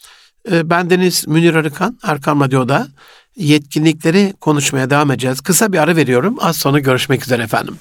[0.51, 2.89] e, bendeniz Münir Arıkan, Erkan Radyo'da
[3.37, 5.41] yetkinlikleri konuşmaya devam edeceğiz.
[5.41, 6.37] Kısa bir ara veriyorum.
[6.41, 7.77] Az sonra görüşmek üzere efendim.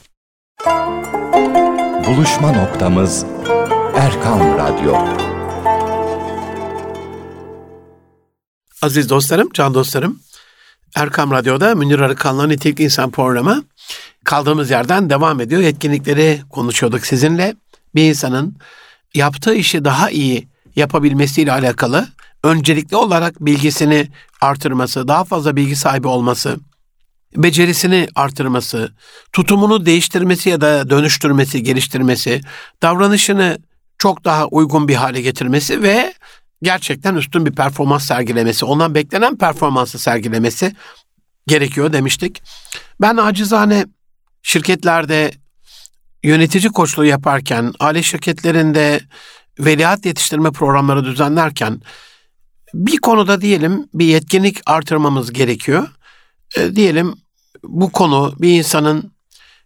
[2.07, 3.25] Buluşma noktamız
[3.95, 4.95] Erkan Radyo.
[8.81, 10.19] Aziz dostlarım, can dostlarım,
[10.95, 13.63] Erkam Radyo'da Münir Arıkan'la Nitelikli İnsan programı
[14.23, 15.61] kaldığımız yerden devam ediyor.
[15.61, 17.55] Yetkinlikleri konuşuyorduk sizinle.
[17.95, 18.57] Bir insanın
[19.13, 22.07] yaptığı işi daha iyi yapabilmesiyle alakalı
[22.43, 24.07] öncelikli olarak bilgisini
[24.41, 26.57] artırması, daha fazla bilgi sahibi olması,
[27.35, 28.91] becerisini artırması,
[29.33, 32.41] tutumunu değiştirmesi ya da dönüştürmesi, geliştirmesi,
[32.83, 33.57] davranışını
[33.97, 36.13] çok daha uygun bir hale getirmesi ve
[36.63, 40.75] gerçekten üstün bir performans sergilemesi, ondan beklenen performansı sergilemesi
[41.47, 42.43] gerekiyor demiştik.
[43.01, 43.85] Ben acizane
[44.43, 45.31] şirketlerde
[46.23, 48.99] yönetici koçluğu yaparken, aile şirketlerinde
[49.59, 51.81] veliaht yetiştirme programları düzenlerken
[52.73, 55.87] bir konuda diyelim bir yetkinlik artırmamız gerekiyor.
[56.57, 57.15] E, diyelim
[57.63, 59.11] bu konu bir insanın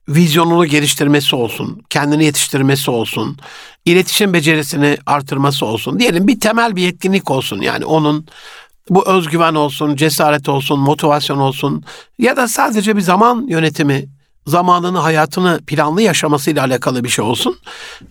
[0.10, 3.38] vizyonunu geliştirmesi olsun, kendini yetiştirmesi olsun,
[3.86, 6.00] iletişim becerisini artırması olsun.
[6.00, 8.28] Diyelim bir temel bir yetkinlik olsun yani onun
[8.90, 11.84] bu özgüven olsun, cesaret olsun, motivasyon olsun
[12.20, 14.06] ya da sadece bir zaman yönetimi,
[14.48, 17.58] zamanını, hayatını planlı yaşamasıyla alakalı bir şey olsun.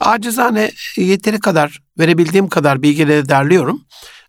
[0.00, 3.80] Acizane yeteri kadar, verebildiğim kadar bilgileri derliyorum.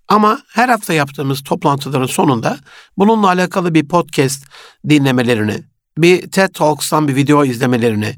[0.08, 2.58] Ama her hafta yaptığımız toplantıların sonunda
[2.97, 4.45] bununla alakalı bir podcast
[4.89, 5.63] dinlemelerini,
[5.97, 8.15] bir TED Talks'tan bir video izlemelerini,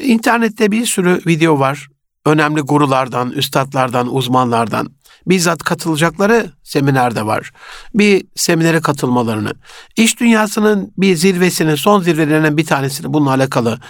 [0.00, 1.88] internette bir sürü video var.
[2.26, 4.90] Önemli gurulardan, üstadlardan, uzmanlardan
[5.26, 7.50] bizzat katılacakları seminerde var.
[7.94, 9.52] Bir seminere katılmalarını,
[9.96, 13.80] iş dünyasının bir zirvesinin, son zirvelerinden bir tanesini bununla alakalı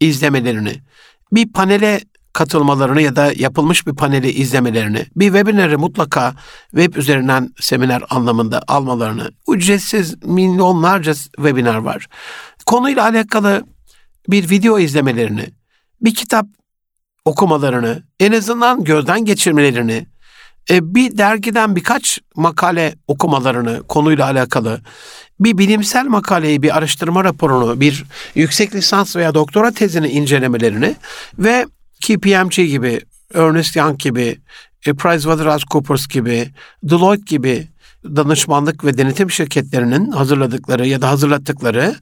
[0.00, 0.74] izlemelerini,
[1.32, 2.00] bir panele
[2.32, 6.34] katılmalarını ya da yapılmış bir paneli izlemelerini, bir webinarı mutlaka
[6.70, 12.06] web üzerinden seminer anlamında almalarını, ücretsiz milyonlarca webinar var.
[12.68, 13.64] Konuyla alakalı
[14.28, 15.46] bir video izlemelerini,
[16.00, 16.46] bir kitap
[17.24, 20.06] okumalarını, en azından gözden geçirmelerini,
[20.70, 24.80] e, bir dergiden birkaç makale okumalarını konuyla alakalı,
[25.40, 28.04] bir bilimsel makaleyi, bir araştırma raporunu, bir
[28.34, 30.96] yüksek lisans veya doktora tezini incelemelerini
[31.38, 31.66] ve
[32.00, 33.00] KPMG gibi,
[33.34, 34.38] Ernest Young gibi,
[34.86, 36.50] e, PricewaterhouseCoopers gibi,
[36.82, 37.68] Deloitte gibi
[38.04, 41.94] danışmanlık ve denetim şirketlerinin hazırladıkları ya da hazırlattıkları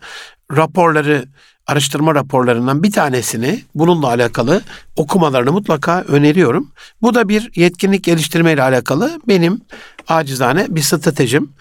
[0.56, 1.24] raporları,
[1.66, 4.62] araştırma raporlarından bir tanesini bununla alakalı
[4.96, 6.72] okumalarını mutlaka öneriyorum.
[7.02, 9.61] Bu da bir yetkinlik geliştirme ile alakalı benim
[10.09, 11.52] acizane bir stratejim.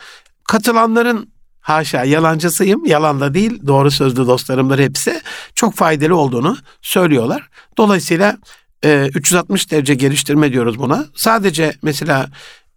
[0.44, 5.22] Katılanların haşa yalancısıyım, yalan da değil, doğru sözlü dostlarımdır hepsi
[5.56, 7.50] çok faydalı olduğunu söylüyorlar.
[7.78, 8.38] Dolayısıyla
[8.84, 11.06] 360 derece geliştirme diyoruz buna.
[11.16, 12.30] Sadece mesela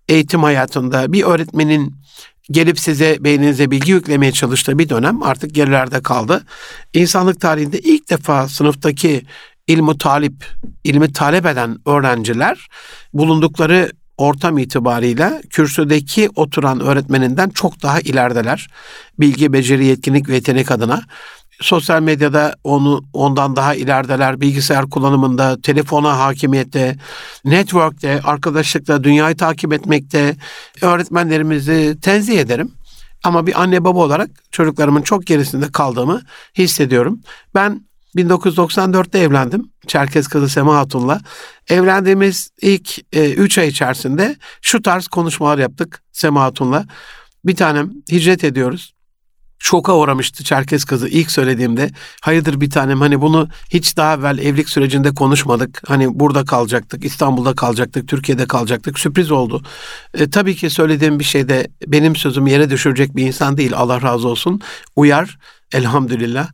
[0.08, 1.94] eğitim hayatında bir öğretmenin
[2.50, 6.44] gelip size beyninize bilgi yüklemeye çalıştığı bir dönem artık gerilerde kaldı.
[6.94, 9.22] İnsanlık tarihinde ilk defa sınıftaki
[9.66, 10.46] ilmi talip,
[10.84, 12.68] ilmi talep eden öğrenciler
[13.12, 18.68] bulundukları ortam itibarıyla kürsüdeki oturan öğretmeninden çok daha ilerideler.
[19.20, 21.02] Bilgi, beceri, yetkinlik ve yetenek adına
[21.60, 24.40] sosyal medyada onu ondan daha ilerideler.
[24.40, 26.96] Bilgisayar kullanımında, telefona hakimiyette,
[27.44, 30.36] network'te, arkadaşlıkta, dünyayı takip etmekte
[30.82, 32.72] öğretmenlerimizi tenzih ederim.
[33.24, 36.22] Ama bir anne baba olarak çocuklarımın çok gerisinde kaldığımı
[36.58, 37.20] hissediyorum.
[37.54, 39.70] Ben 1994'te evlendim.
[39.86, 41.20] Çerkez kızı Sema Hatun'la.
[41.68, 46.84] Evlendiğimiz ilk 3 e, ay içerisinde şu tarz konuşmalar yaptık Sema Hatun'la.
[47.44, 48.94] Bir tanem hicret ediyoruz
[49.58, 51.90] şoka uğramıştı Çerkez kızı ilk söylediğimde.
[52.22, 55.82] Hayırdır bir tanem hani bunu hiç daha evvel evlilik sürecinde konuşmadık.
[55.86, 58.98] Hani burada kalacaktık, İstanbul'da kalacaktık, Türkiye'de kalacaktık.
[58.98, 59.62] Sürpriz oldu.
[60.14, 63.72] E, tabii ki söylediğim bir şeyde benim sözüm yere düşürecek bir insan değil.
[63.76, 64.60] Allah razı olsun.
[64.96, 65.38] Uyar
[65.72, 66.48] elhamdülillah.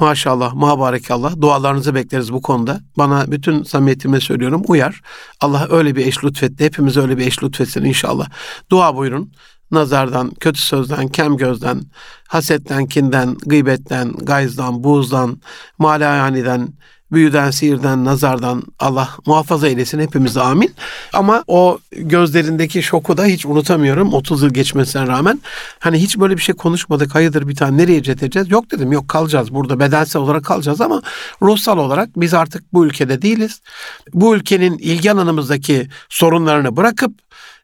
[0.00, 1.40] Maşallah, mabarekallah.
[1.40, 2.80] Dualarınızı bekleriz bu konuda.
[2.98, 4.62] Bana bütün samimiyetime söylüyorum.
[4.68, 5.00] Uyar.
[5.40, 6.64] Allah öyle bir eş lütfetti.
[6.64, 8.28] Hepimize öyle bir eş lütfetsin inşallah.
[8.70, 9.32] Dua buyurun
[9.72, 11.82] nazardan, kötü sözden, kem gözden,
[12.28, 15.40] hasetten, kinden, gıybetten, gayzdan, buğzdan,
[15.78, 16.68] malayaniden,
[17.12, 20.74] büyüden, sihirden, nazardan Allah muhafaza eylesin hepimiz amin.
[21.12, 25.40] Ama o gözlerindeki şoku da hiç unutamıyorum 30 yıl geçmesine rağmen.
[25.78, 29.54] Hani hiç böyle bir şey konuşmadık hayırdır bir tane nereye cet Yok dedim yok kalacağız
[29.54, 31.02] burada bedensel olarak kalacağız ama
[31.42, 33.60] ruhsal olarak biz artık bu ülkede değiliz.
[34.14, 37.21] Bu ülkenin ilgi alanımızdaki sorunlarını bırakıp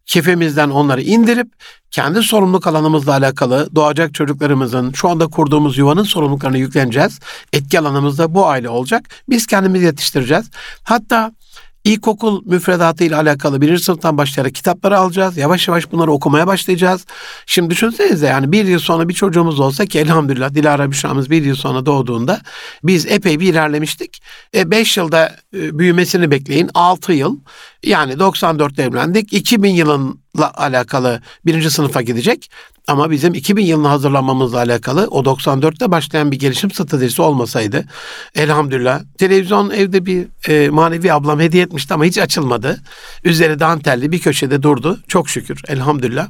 [0.09, 1.49] kefemizden onları indirip
[1.91, 7.19] kendi sorumluluk alanımızla alakalı doğacak çocuklarımızın şu anda kurduğumuz yuvanın sorumluluklarını yükleneceğiz.
[7.53, 9.05] Etki alanımızda bu aile olacak.
[9.29, 10.51] Biz kendimizi yetiştireceğiz.
[10.83, 11.33] Hatta
[11.85, 15.37] İlkokul müfredatı ile alakalı birinci sınıftan başlayarak kitapları alacağız.
[15.37, 17.07] Yavaş yavaş bunları okumaya başlayacağız.
[17.47, 21.57] Şimdi düşünsenize yani bir yıl sonra bir çocuğumuz olsa ki elhamdülillah Dilara Büşra'mız bir yıl
[21.57, 22.41] sonra doğduğunda
[22.83, 24.23] biz epey bir ilerlemiştik.
[24.55, 26.71] E, beş yılda e, büyümesini bekleyin.
[26.75, 27.39] Altı yıl
[27.83, 29.33] yani 94'te evlendik.
[29.33, 29.69] 2000
[30.35, 32.51] yılınla alakalı birinci sınıfa gidecek.
[32.87, 37.85] Ama bizim 2000 yılına hazırlanmamızla alakalı o 94'te başlayan bir gelişim stratejisi olmasaydı
[38.35, 42.81] elhamdülillah televizyon evde bir e, manevi ablam hediye etmişti ama hiç açılmadı.
[43.25, 45.01] Üzeri dantelli bir köşede durdu.
[45.09, 46.29] Çok şükür elhamdülillah.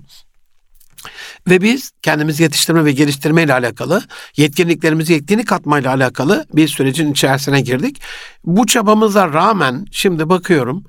[1.48, 4.02] Ve biz kendimizi yetiştirme ve geliştirme ile alakalı,
[4.36, 8.00] yetkinliklerimizi yetkinlik katmayla alakalı bir sürecin içerisine girdik.
[8.44, 10.84] Bu çabamıza rağmen şimdi bakıyorum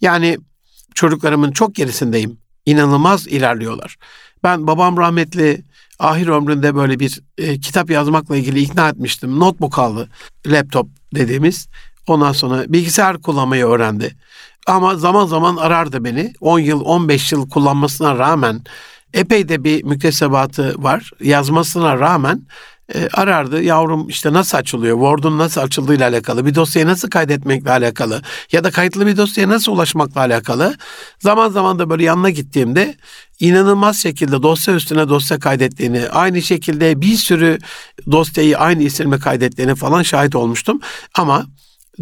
[0.00, 0.38] yani
[0.94, 2.41] çocuklarımın çok gerisindeyim.
[2.66, 3.96] İnanılmaz ilerliyorlar.
[4.44, 5.64] Ben babam rahmetli
[5.98, 9.40] ahir ömründe böyle bir e, kitap yazmakla ilgili ikna etmiştim.
[9.40, 10.08] Notebook aldı.
[10.46, 11.68] Laptop dediğimiz.
[12.06, 14.16] Ondan sonra bilgisayar kullanmayı öğrendi.
[14.66, 16.32] Ama zaman zaman arardı beni.
[16.40, 18.60] 10 yıl, 15 yıl kullanmasına rağmen
[19.14, 21.10] epey de bir müktesebatı var.
[21.20, 22.42] Yazmasına rağmen
[22.94, 23.62] e, arardı.
[23.62, 24.96] Yavrum işte nasıl açılıyor?
[24.98, 29.72] Word'un nasıl açıldığıyla alakalı, bir dosyayı nasıl kaydetmekle alakalı ya da kayıtlı bir dosyaya nasıl
[29.72, 30.76] ulaşmakla alakalı.
[31.18, 32.96] Zaman zaman da böyle yanına gittiğimde
[33.40, 37.58] inanılmaz şekilde dosya üstüne dosya kaydettiğini, aynı şekilde bir sürü
[38.12, 40.80] dosyayı aynı isimle kaydettiğini falan şahit olmuştum.
[41.14, 41.46] Ama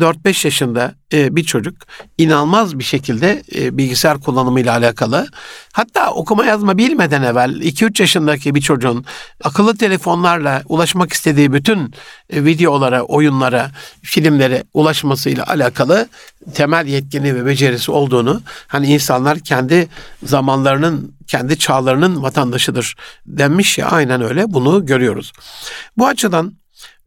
[0.00, 1.74] 4-5 yaşında e, bir çocuk
[2.18, 5.28] inanılmaz bir şekilde e, bilgisayar kullanımıyla alakalı
[5.72, 9.04] hatta okuma yazma bilmeden evvel 2-3 yaşındaki bir çocuğun
[9.44, 11.94] akıllı telefonlarla ulaşmak istediği bütün
[12.30, 13.70] e, videolara, oyunlara,
[14.02, 16.08] filmlere ulaşmasıyla alakalı
[16.54, 19.88] temel yetkini ve becerisi olduğunu hani insanlar kendi
[20.22, 25.32] zamanlarının, kendi çağlarının vatandaşıdır denmiş ya aynen öyle bunu görüyoruz.
[25.96, 26.59] Bu açıdan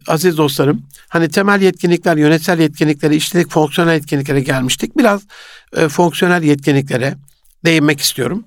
[0.08, 4.98] aziz dostlarım hani temel yetkinlikler, yönetsel yetkinlikleri işledik, fonksiyonel yetkinliklere gelmiştik.
[4.98, 5.22] Biraz
[5.76, 7.16] e, fonksiyonel yetkinliklere
[7.66, 8.46] değinmek istiyorum.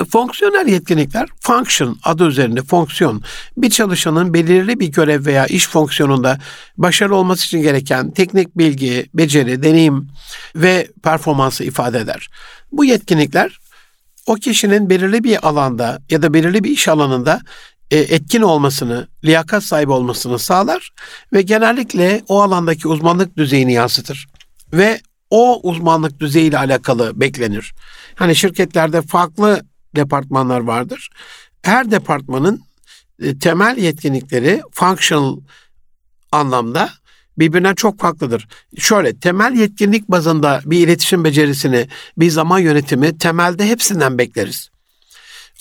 [0.00, 3.22] E, fonksiyonel yetkinlikler, function adı üzerinde fonksiyon,
[3.56, 6.38] bir çalışanın belirli bir görev veya iş fonksiyonunda
[6.76, 10.08] başarılı olması için gereken teknik bilgi, beceri, deneyim
[10.56, 12.30] ve performansı ifade eder.
[12.72, 13.60] Bu yetkinlikler
[14.26, 17.40] o kişinin belirli bir alanda ya da belirli bir iş alanında
[17.96, 20.90] etkin olmasını, liyakat sahibi olmasını sağlar
[21.32, 24.28] ve genellikle o alandaki uzmanlık düzeyini yansıtır.
[24.72, 25.00] Ve
[25.30, 27.74] o uzmanlık düzeyiyle alakalı beklenir.
[28.14, 29.62] Hani şirketlerde farklı
[29.96, 31.10] departmanlar vardır.
[31.62, 32.62] Her departmanın
[33.22, 35.36] e, temel yetkinlikleri functional
[36.32, 36.90] anlamda
[37.38, 38.48] birbirinden çok farklıdır.
[38.78, 44.70] Şöyle temel yetkinlik bazında bir iletişim becerisini, bir zaman yönetimi temelde hepsinden bekleriz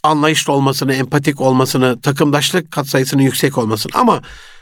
[0.04, 4.22] anlayışlı olmasını, empatik olmasını, takımdaşlık katsayısının yüksek olmasını ama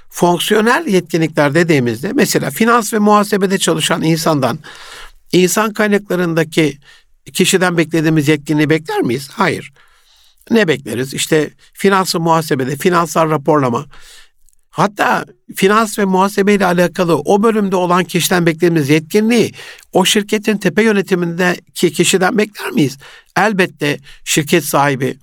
[0.09, 4.59] fonksiyonel yetkinlikler dediğimizde mesela finans ve muhasebede çalışan insandan
[5.31, 6.77] insan kaynaklarındaki
[7.33, 9.29] kişiden beklediğimiz yetkinliği bekler miyiz?
[9.33, 9.71] Hayır.
[10.51, 11.13] Ne bekleriz?
[11.13, 13.85] İşte finans ve muhasebede finansal raporlama,
[14.77, 19.53] Hatta finans ve muhasebe ile alakalı o bölümde olan kişiden beklediğimiz yetkinliği
[19.93, 22.97] o şirketin tepe yönetimindeki kişiden bekler miyiz?
[23.37, 25.17] Elbette şirket sahibi,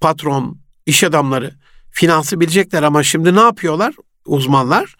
[0.00, 1.54] patron, iş adamları
[1.90, 3.94] finansı bilecekler ama şimdi ne yapıyorlar
[4.26, 4.96] uzmanlar?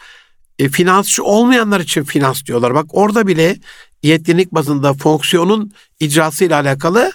[0.58, 2.74] E, finansçı olmayanlar için finans diyorlar.
[2.74, 3.56] Bak orada bile
[4.02, 7.12] yetkinlik bazında fonksiyonun icrası ile alakalı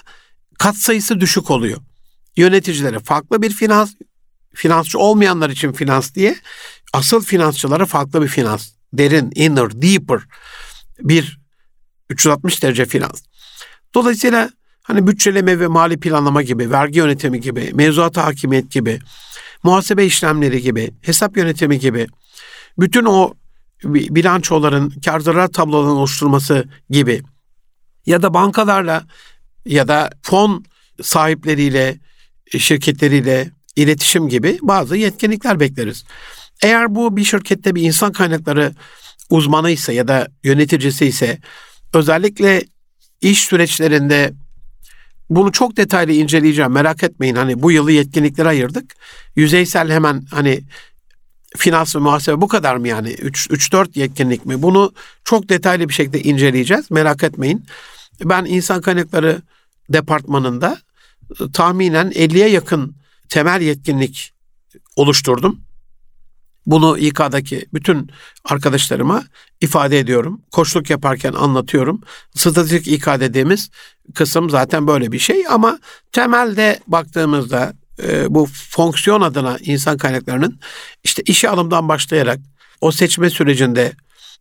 [0.60, 1.78] kat sayısı düşük oluyor.
[2.38, 3.94] Yöneticilere farklı bir finans
[4.54, 6.36] finansçı olmayanlar için finans diye
[6.94, 8.70] asıl finansçılara farklı bir finans.
[8.94, 10.20] Derin, inner, deeper
[11.00, 11.40] bir
[12.10, 13.22] 360 derece finans.
[13.96, 14.50] Dolayısıyla
[14.84, 19.00] hani bütçeleme ve mali planlama gibi, vergi yönetimi gibi, mevzuat hakimiyet gibi,
[19.64, 22.08] muhasebe işlemleri gibi, hesap yönetimi gibi,
[22.80, 23.34] bütün o
[23.84, 27.22] bilançoların, kar zarar tablolarının oluşturulması gibi
[28.06, 29.04] ya da bankalarla
[29.66, 30.66] ya da fon
[31.02, 32.00] sahipleriyle,
[32.58, 36.04] şirketleriyle, iletişim gibi bazı yetkinlikler bekleriz.
[36.64, 38.74] Eğer bu bir şirkette bir insan kaynakları
[39.30, 41.38] uzmanıysa ya da yöneticisi ise
[41.94, 42.64] özellikle
[43.22, 44.34] iş süreçlerinde
[45.30, 46.72] bunu çok detaylı inceleyeceğim.
[46.72, 47.36] Merak etmeyin.
[47.36, 48.96] Hani bu yılı yetkinliklere ayırdık.
[49.36, 50.62] Yüzeysel hemen hani
[51.58, 53.10] finans ve muhasebe bu kadar mı yani?
[53.10, 54.62] 3-4 yetkinlik mi?
[54.62, 54.92] Bunu
[55.24, 56.92] çok detaylı bir şekilde inceleyeceğiz.
[56.92, 57.66] Merak etmeyin.
[58.24, 59.42] Ben insan kaynakları
[59.90, 60.78] departmanında
[61.54, 62.99] tahminen 50'ye yakın
[63.30, 64.34] temel yetkinlik
[64.96, 65.62] oluşturdum.
[66.66, 68.10] Bunu İK'daki bütün
[68.46, 69.24] arkadaşlarıma
[69.62, 70.42] ifade ediyorum.
[70.52, 72.02] Koçluk yaparken anlatıyorum.
[72.36, 73.70] Stratejik İK dediğimiz
[74.16, 75.80] kısım zaten böyle bir şey ama
[76.12, 80.60] temelde baktığımızda e, bu fonksiyon adına insan kaynaklarının
[81.04, 82.40] işte işe alımdan başlayarak
[82.82, 83.94] o seçme sürecinde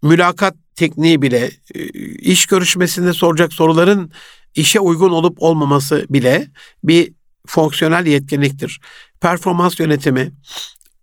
[0.03, 4.13] mülakat tekniği bile e, iş görüşmesinde soracak soruların
[4.55, 6.49] işe uygun olup olmaması bile
[6.85, 7.13] bir
[7.49, 8.81] fonksiyonel yetkinliktir.
[9.21, 10.33] Performans yönetimi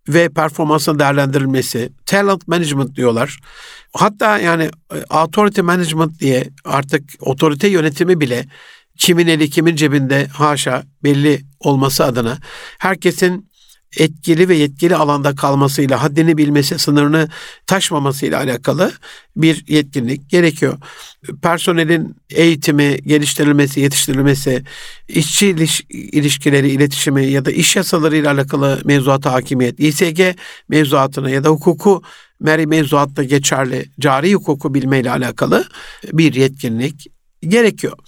[0.08, 3.38] ve performansın değerlendirilmesi, talent management diyorlar.
[3.92, 8.46] Hatta yani e, authority management diye artık otorite yönetimi bile
[8.98, 12.38] kimin eli kimin cebinde haşa belli olması adına
[12.78, 13.50] herkesin
[13.98, 17.28] etkili ve yetkili alanda kalmasıyla, haddini bilmesi, sınırını
[17.66, 18.92] taşmamasıyla alakalı
[19.36, 20.78] bir yetkinlik gerekiyor.
[21.42, 24.64] Personelin eğitimi, geliştirilmesi, yetiştirilmesi,
[25.08, 25.46] işçi
[25.90, 30.20] ilişkileri, iletişimi ya da iş yasalarıyla alakalı mevzuata hakimiyet, İSG
[30.68, 32.02] mevzuatına ya da hukuku
[32.40, 35.64] meri mevzuatta geçerli cari hukuku bilmeyle alakalı
[36.12, 37.06] bir yetkinlik
[37.42, 37.98] gerekiyor.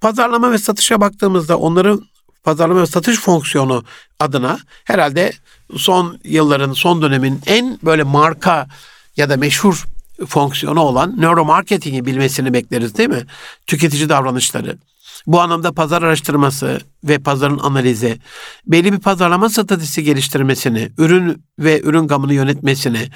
[0.00, 2.11] Pazarlama ve satışa baktığımızda onların
[2.42, 3.84] pazarlama ve satış fonksiyonu
[4.20, 5.32] adına herhalde
[5.76, 8.68] son yılların, son dönemin en böyle marka
[9.16, 9.84] ya da meşhur
[10.26, 13.26] fonksiyonu olan neuromarketingi bilmesini bekleriz değil mi?
[13.66, 14.78] Tüketici davranışları,
[15.26, 18.18] Bu anlamda pazar araştırması ve pazarın analizi,
[18.66, 23.08] belli bir pazarlama stratejisi geliştirmesini, ürün ve ürün gamını yönetmesini,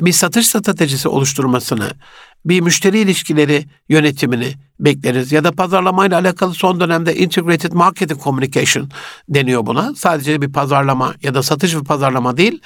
[0.00, 1.90] bir satış stratejisi oluşturmasını,
[2.44, 5.32] bir müşteri ilişkileri yönetimini bekleriz.
[5.32, 8.90] Ya da pazarlamayla alakalı son dönemde Integrated Marketing Communication
[9.28, 9.94] deniyor buna.
[9.94, 12.60] Sadece bir pazarlama ya da satış ve pazarlama değil,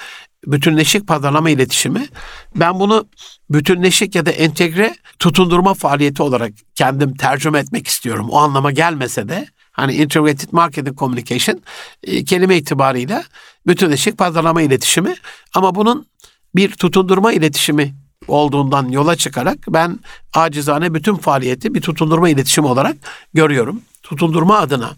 [0.47, 2.07] bütünleşik pazarlama iletişimi.
[2.55, 3.07] Ben bunu
[3.49, 8.29] bütünleşik ya da entegre tutundurma faaliyeti olarak kendim tercüme etmek istiyorum.
[8.29, 11.61] O anlama gelmese de hani integrated marketing communication
[12.03, 13.23] e, kelime itibarıyla
[13.67, 15.15] bütünleşik pazarlama iletişimi
[15.53, 16.07] ama bunun
[16.55, 17.95] bir tutundurma iletişimi
[18.27, 19.99] olduğundan yola çıkarak ben
[20.33, 22.95] acizane bütün faaliyeti bir tutundurma iletişim olarak
[23.33, 23.81] görüyorum.
[24.03, 24.91] Tutundurma adına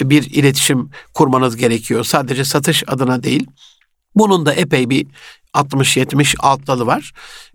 [0.00, 2.04] bir iletişim kurmanız gerekiyor.
[2.04, 3.46] Sadece satış adına değil.
[4.14, 5.06] Bunun da epey bir
[5.54, 7.12] 60-70 alt dalı var.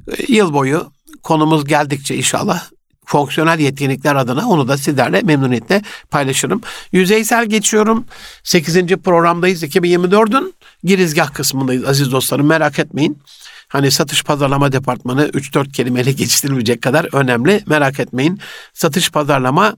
[0.07, 0.91] Ee, yıl boyu
[1.23, 2.69] konumuz geldikçe inşallah
[3.07, 6.61] fonksiyonel yetkinlikler adına onu da sizlerle memnuniyetle paylaşırım.
[6.91, 8.05] Yüzeysel geçiyorum.
[8.43, 8.87] 8.
[8.87, 9.63] programdayız.
[9.63, 13.17] 2024'ün girizgah kısmındayız aziz dostlarım merak etmeyin.
[13.67, 17.63] Hani satış pazarlama departmanı 3-4 kelimeyle geçiştirilmeyecek kadar önemli.
[17.67, 18.39] Merak etmeyin.
[18.73, 19.75] Satış pazarlama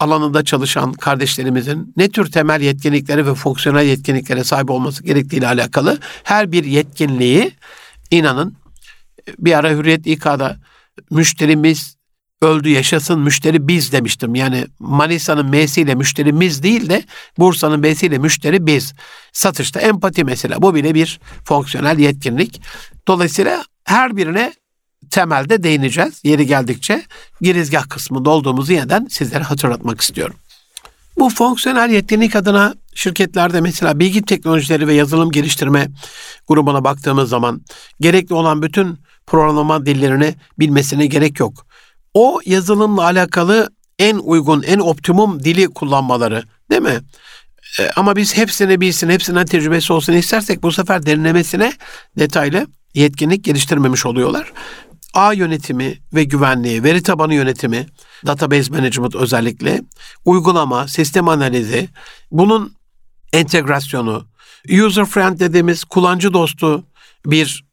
[0.00, 6.52] alanında çalışan kardeşlerimizin ne tür temel yetkinliklere ve fonksiyonel yetkinliklere sahip olması gerektiğiyle alakalı her
[6.52, 7.52] bir yetkinliği
[8.10, 8.56] inanın
[9.38, 10.56] bir ara Hürriyet İK'da
[11.10, 11.96] müşterimiz
[12.42, 14.34] öldü yaşasın müşteri biz demiştim.
[14.34, 17.02] Yani Manisa'nın M'siyle müşterimiz değil de
[17.38, 18.94] Bursa'nın B'siyle müşteri biz.
[19.32, 22.62] Satışta empati mesela bu bile bir fonksiyonel yetkinlik.
[23.08, 24.52] Dolayısıyla her birine
[25.10, 26.20] temelde değineceğiz.
[26.24, 27.02] Yeri geldikçe
[27.40, 30.36] girizgah kısmında olduğumuzu yeniden sizlere hatırlatmak istiyorum.
[31.18, 35.88] Bu fonksiyonel yetkinlik adına şirketlerde mesela bilgi teknolojileri ve yazılım geliştirme
[36.48, 37.62] grubuna baktığımız zaman
[38.00, 41.66] gerekli olan bütün programlama dillerini bilmesine gerek yok.
[42.14, 47.00] O yazılımla alakalı en uygun, en optimum dili kullanmaları değil mi?
[47.80, 51.72] E, ama biz hepsini bilsin, hepsinden tecrübesi olsun istersek bu sefer derinlemesine
[52.18, 54.52] detaylı yetkinlik geliştirmemiş oluyorlar.
[55.14, 57.86] Ağ yönetimi ve güvenliği, veri tabanı yönetimi,
[58.26, 59.82] database management özellikle,
[60.24, 61.88] uygulama, sistem analizi,
[62.30, 62.74] bunun
[63.32, 64.26] entegrasyonu,
[64.86, 66.84] user friend dediğimiz kullanıcı dostu
[67.26, 67.64] bir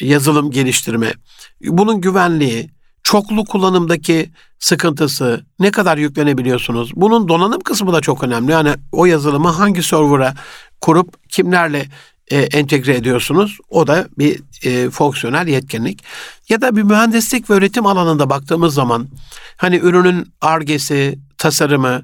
[0.00, 1.12] yazılım geliştirme,
[1.60, 2.70] bunun güvenliği,
[3.02, 6.92] çoklu kullanımdaki sıkıntısı, ne kadar yüklenebiliyorsunuz?
[6.96, 8.52] Bunun donanım kısmı da çok önemli.
[8.52, 10.34] Yani o yazılımı hangi server'a
[10.80, 11.86] kurup kimlerle
[12.30, 13.58] e, entegre ediyorsunuz.
[13.68, 16.04] O da bir e, fonksiyonel yetkinlik.
[16.48, 19.08] Ya da bir mühendislik ve üretim alanında baktığımız zaman
[19.56, 22.02] hani ürünün argesi, tasarımı,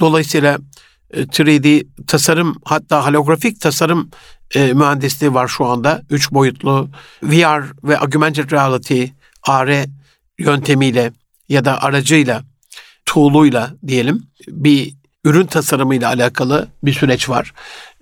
[0.00, 0.58] dolayısıyla
[1.10, 4.10] e, 3D tasarım hatta holografik tasarım
[4.54, 6.02] e, mühendisliği var şu anda.
[6.10, 6.88] Üç boyutlu
[7.22, 9.04] VR ve augmented reality,
[9.42, 9.86] AR
[10.38, 11.12] yöntemiyle
[11.48, 12.42] ya da aracıyla,
[13.06, 17.52] tool'uyla diyelim bir ürün tasarımıyla alakalı bir süreç var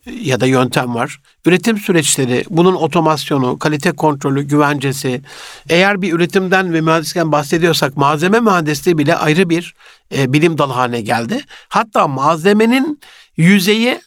[0.06, 1.20] ya da yöntem var.
[1.46, 5.22] Üretim süreçleri, bunun otomasyonu, kalite kontrolü, güvencesi.
[5.68, 9.74] Eğer bir üretimden ve mühendislikten bahsediyorsak malzeme mühendisliği bile ayrı bir
[10.16, 11.44] e, bilim dalı haline geldi.
[11.68, 13.00] Hatta malzemenin
[13.36, 14.00] yüzeyi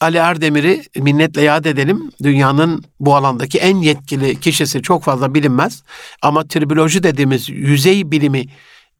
[0.00, 2.10] Ali Erdemir'i minnetle yad edelim.
[2.22, 5.82] Dünyanın bu alandaki en yetkili kişisi çok fazla bilinmez.
[6.22, 8.44] Ama triboloji dediğimiz yüzey bilimi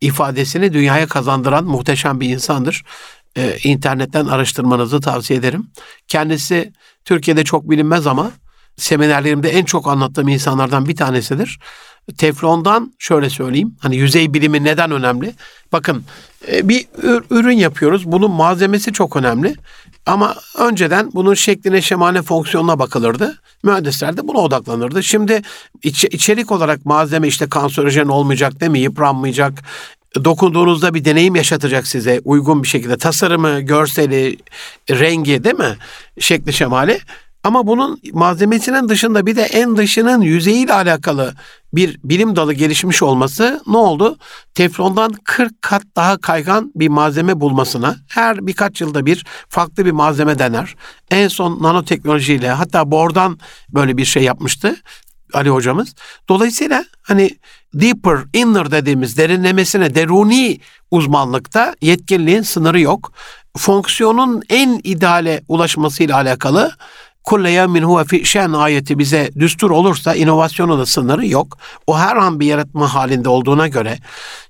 [0.01, 2.85] ifadesini dünyaya kazandıran muhteşem bir insandır
[3.37, 5.71] e, internetten araştırmanızı tavsiye ederim.
[6.09, 6.73] Kendisi
[7.05, 8.31] Türkiye'de çok bilinmez ama
[8.77, 11.59] seminerlerimde en çok anlattığım insanlardan bir tanesidir.
[12.19, 13.77] Teflondan şöyle söyleyeyim.
[13.81, 15.35] Hani yüzey bilimi neden önemli?
[15.73, 16.05] Bakın
[16.53, 16.87] e, bir
[17.31, 18.13] ürün yapıyoruz.
[18.13, 19.55] Bunun malzemesi çok önemli.
[20.07, 23.39] Ama önceden bunun şekline, şemale, fonksiyonuna bakılırdı.
[23.63, 25.03] Mühendisler de buna odaklanırdı.
[25.03, 25.43] Şimdi
[25.83, 28.79] iç, içerik olarak malzeme işte kanserojen olmayacak değil mi?
[28.79, 29.53] Yıpranmayacak,
[30.25, 34.37] dokunduğunuzda bir deneyim yaşatacak size uygun bir şekilde tasarımı, görseli,
[34.91, 35.77] rengi değil mi?
[36.21, 37.01] Şekli şemali.
[37.45, 41.35] Ama bunun malzemesinin dışında bir de en dışının yüzeyiyle alakalı
[41.73, 44.19] bir bilim dalı gelişmiş olması ne oldu?
[44.55, 50.39] Teflondan 40 kat daha kaygan bir malzeme bulmasına her birkaç yılda bir farklı bir malzeme
[50.39, 50.75] dener.
[51.11, 54.77] En son nanoteknolojiyle hatta bordan böyle bir şey yapmıştı.
[55.33, 55.95] Ali hocamız.
[56.29, 57.31] Dolayısıyla hani
[57.75, 60.59] deeper, inner dediğimiz derinlemesine, deruni
[60.91, 63.13] uzmanlıkta yetkinliğin sınırı yok.
[63.57, 66.73] Fonksiyonun en ideale ulaşmasıyla alakalı
[67.25, 71.59] kulle yevmin huve fi şen ayeti bize düstur olursa inovasyonu da sınırı yok.
[71.87, 73.99] O her an bir yaratma halinde olduğuna göre,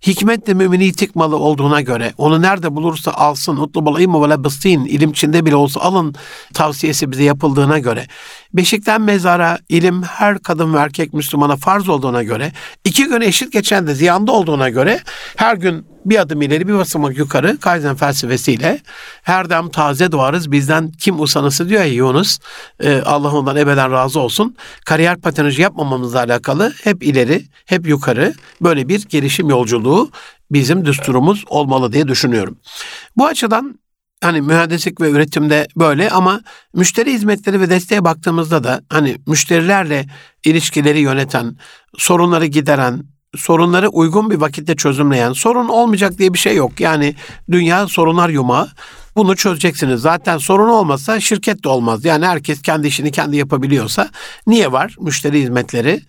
[0.07, 5.47] hikmetle mümini tıkmalı olduğuna göre, onu nerede bulursa alsın, utlubul ilmi ve lebistin, ilim içinde
[5.47, 6.15] bile olsa alın
[6.55, 8.07] tavsiyesi bize yapıldığına göre,
[8.55, 12.53] beşikten mezara ilim her kadın ve erkek Müslümana farz olduğuna göre,
[12.85, 15.01] iki gün eşit geçen de ziyanda olduğuna göre,
[15.37, 18.81] her gün bir adım ileri bir basamak yukarı Kaizen felsefesiyle
[19.23, 22.39] her dem taze doğarız bizden kim usanısı diyor ya Yunus.
[22.81, 24.57] E, Allah ondan ebeden razı olsun.
[24.87, 30.11] Kariyer patinajı yapmamamızla alakalı hep ileri hep yukarı böyle bir gelişim yolculuğu
[30.51, 32.59] bizim düsturumuz olmalı diye düşünüyorum.
[33.17, 33.81] Bu açıdan
[34.23, 36.41] hani mühendislik ve üretimde böyle ama
[36.75, 40.07] müşteri hizmetleri ve desteğe baktığımızda da hani müşterilerle
[40.45, 41.57] ilişkileri yöneten,
[41.99, 43.05] sorunları gideren,
[43.37, 46.81] sorunları uygun bir vakitte çözümleyen, sorun olmayacak diye bir şey yok.
[46.81, 47.15] Yani
[47.51, 48.69] dünya sorunlar yumağı.
[49.17, 50.01] Bunu çözeceksiniz.
[50.01, 52.05] Zaten sorun olmasa şirket de olmaz.
[52.05, 54.09] Yani herkes kendi işini kendi yapabiliyorsa
[54.47, 56.01] niye var müşteri hizmetleri?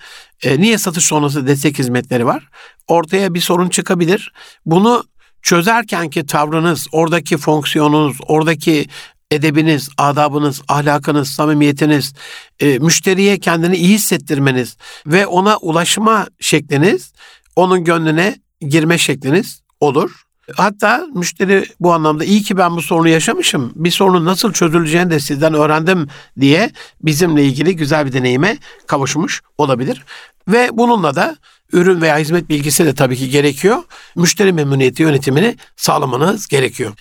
[0.43, 2.49] E, niye satış sonrası destek hizmetleri var?
[2.87, 4.33] Ortaya bir sorun çıkabilir.
[4.65, 5.03] Bunu
[5.41, 8.85] çözerken ki tavrınız, oradaki fonksiyonunuz, oradaki
[9.31, 12.13] edebiniz, adabınız, ahlakınız, samimiyetiniz,
[12.59, 17.13] e, müşteriye kendini iyi hissettirmeniz ve ona ulaşma şekliniz,
[17.55, 20.11] onun gönlüne girme şekliniz olur.
[20.55, 23.71] Hatta müşteri bu anlamda iyi ki ben bu sorunu yaşamışım.
[23.75, 26.07] Bir sorunun nasıl çözüleceğini de sizden öğrendim
[26.39, 26.71] diye
[27.01, 28.57] bizimle ilgili güzel bir deneyime
[28.87, 30.05] kavuşmuş olabilir.
[30.47, 31.35] Ve bununla da
[31.73, 33.83] ürün veya hizmet bilgisi de tabii ki gerekiyor.
[34.15, 36.93] Müşteri memnuniyeti yönetimini sağlamanız gerekiyor.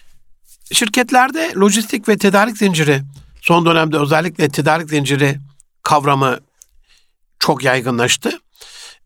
[0.73, 3.03] Şirketlerde lojistik ve tedarik zinciri
[3.41, 5.39] son dönemde özellikle tedarik zinciri
[5.83, 6.39] kavramı
[7.39, 8.31] çok yaygınlaştı.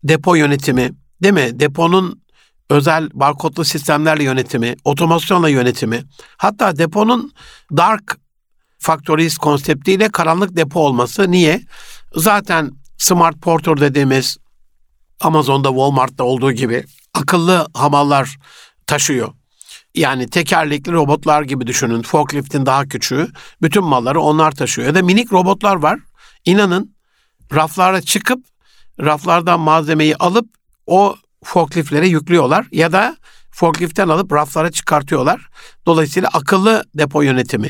[0.03, 0.91] Depo yönetimi,
[1.23, 1.59] değil mi?
[1.59, 2.21] Deponun
[2.69, 6.03] özel barkodlu sistemlerle yönetimi, otomasyonla yönetimi,
[6.37, 7.33] hatta deponun
[7.77, 8.17] dark
[8.79, 11.31] factories konseptiyle karanlık depo olması.
[11.31, 11.61] Niye?
[12.15, 14.37] Zaten smart porter dediğimiz
[15.21, 18.37] Amazon'da, Walmart'ta olduğu gibi akıllı hamallar
[18.87, 19.33] taşıyor.
[19.95, 22.01] Yani tekerlekli robotlar gibi düşünün.
[22.01, 23.27] Forkliftin daha küçüğü.
[23.61, 24.87] Bütün malları onlar taşıyor.
[24.87, 25.99] Ya da minik robotlar var.
[26.45, 26.95] İnanın
[27.53, 28.45] raflara çıkıp
[28.99, 30.49] raflardan malzemeyi alıp
[30.87, 32.67] o forkliftlere yüklüyorlar.
[32.71, 33.17] Ya da
[33.51, 35.47] forkliften alıp raflara çıkartıyorlar.
[35.85, 37.69] Dolayısıyla akıllı depo yönetimi,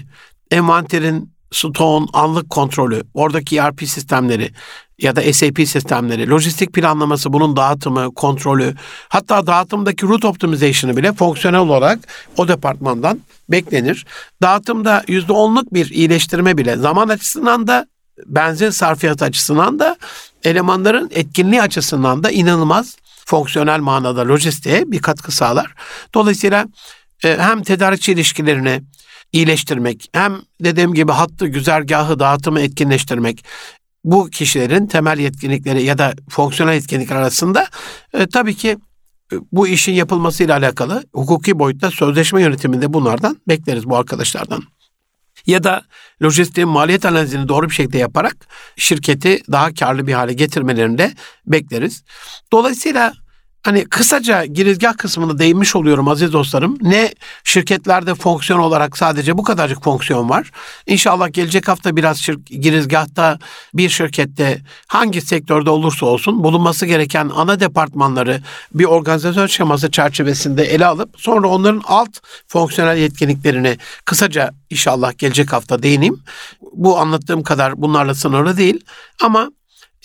[0.51, 4.51] envanterin stoğun anlık kontrolü, oradaki ERP sistemleri,
[4.99, 8.75] ya da SAP sistemleri, lojistik planlaması, bunun dağıtımı, kontrolü,
[9.09, 11.99] hatta dağıtımdaki route optimization'ı bile fonksiyonel olarak
[12.37, 14.05] o departmandan beklenir.
[14.41, 17.87] Dağıtımda %10'luk bir iyileştirme bile zaman açısından da
[18.25, 19.97] benzin sarfiyatı açısından da
[20.43, 25.73] elemanların etkinliği açısından da inanılmaz fonksiyonel manada lojistiğe bir katkı sağlar.
[26.13, 26.65] Dolayısıyla
[27.23, 28.81] e, hem tedarikçi ilişkilerini
[29.31, 33.45] iyileştirmek, hem dediğim gibi hattı, güzergahı, dağıtımı etkinleştirmek,
[34.03, 37.67] bu kişilerin temel yetkinlikleri ya da fonksiyonel yetkinlikler arasında
[38.13, 38.77] e, tabii ki
[39.33, 44.63] e, bu işin yapılmasıyla alakalı hukuki boyutta sözleşme yönetiminde bunlardan bekleriz bu arkadaşlardan.
[45.45, 45.81] Ya da
[46.21, 48.35] lojistiğin maliyet analizini doğru bir şekilde yaparak
[48.77, 51.13] şirketi daha karlı bir hale getirmelerini de
[51.47, 52.03] bekleriz.
[52.51, 53.13] Dolayısıyla
[53.65, 56.77] Hani kısaca girizgah kısmını değinmiş oluyorum aziz dostlarım.
[56.81, 57.13] Ne
[57.43, 60.51] şirketlerde fonksiyon olarak sadece bu kadarcık fonksiyon var.
[60.87, 63.39] İnşallah gelecek hafta biraz şir- girizgahta
[63.73, 68.41] bir şirkette hangi sektörde olursa olsun bulunması gereken ana departmanları
[68.73, 75.83] bir organizasyon şeması çerçevesinde ele alıp sonra onların alt fonksiyonel yetkinliklerini kısaca inşallah gelecek hafta
[75.83, 76.19] değineyim.
[76.73, 78.79] Bu anlattığım kadar bunlarla sınırlı değil
[79.21, 79.49] ama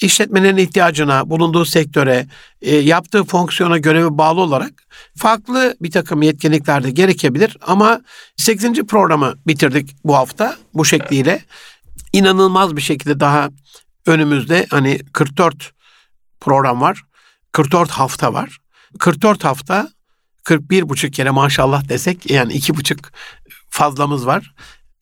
[0.00, 2.26] işletmenin ihtiyacına, bulunduğu sektöre,
[2.62, 4.72] e, yaptığı fonksiyona görevi bağlı olarak
[5.16, 7.56] farklı bir takım yetkinlikler de gerekebilir.
[7.60, 8.00] Ama
[8.36, 8.86] 8.
[8.86, 11.44] programı bitirdik bu hafta bu şekliyle.
[12.12, 13.50] İnanılmaz bir şekilde daha
[14.06, 15.72] önümüzde hani 44
[16.40, 17.02] program var.
[17.52, 18.58] 44 hafta var.
[18.98, 19.88] 44 hafta
[20.44, 22.98] 41 buçuk kere maşallah desek yani iki buçuk
[23.70, 24.54] fazlamız var.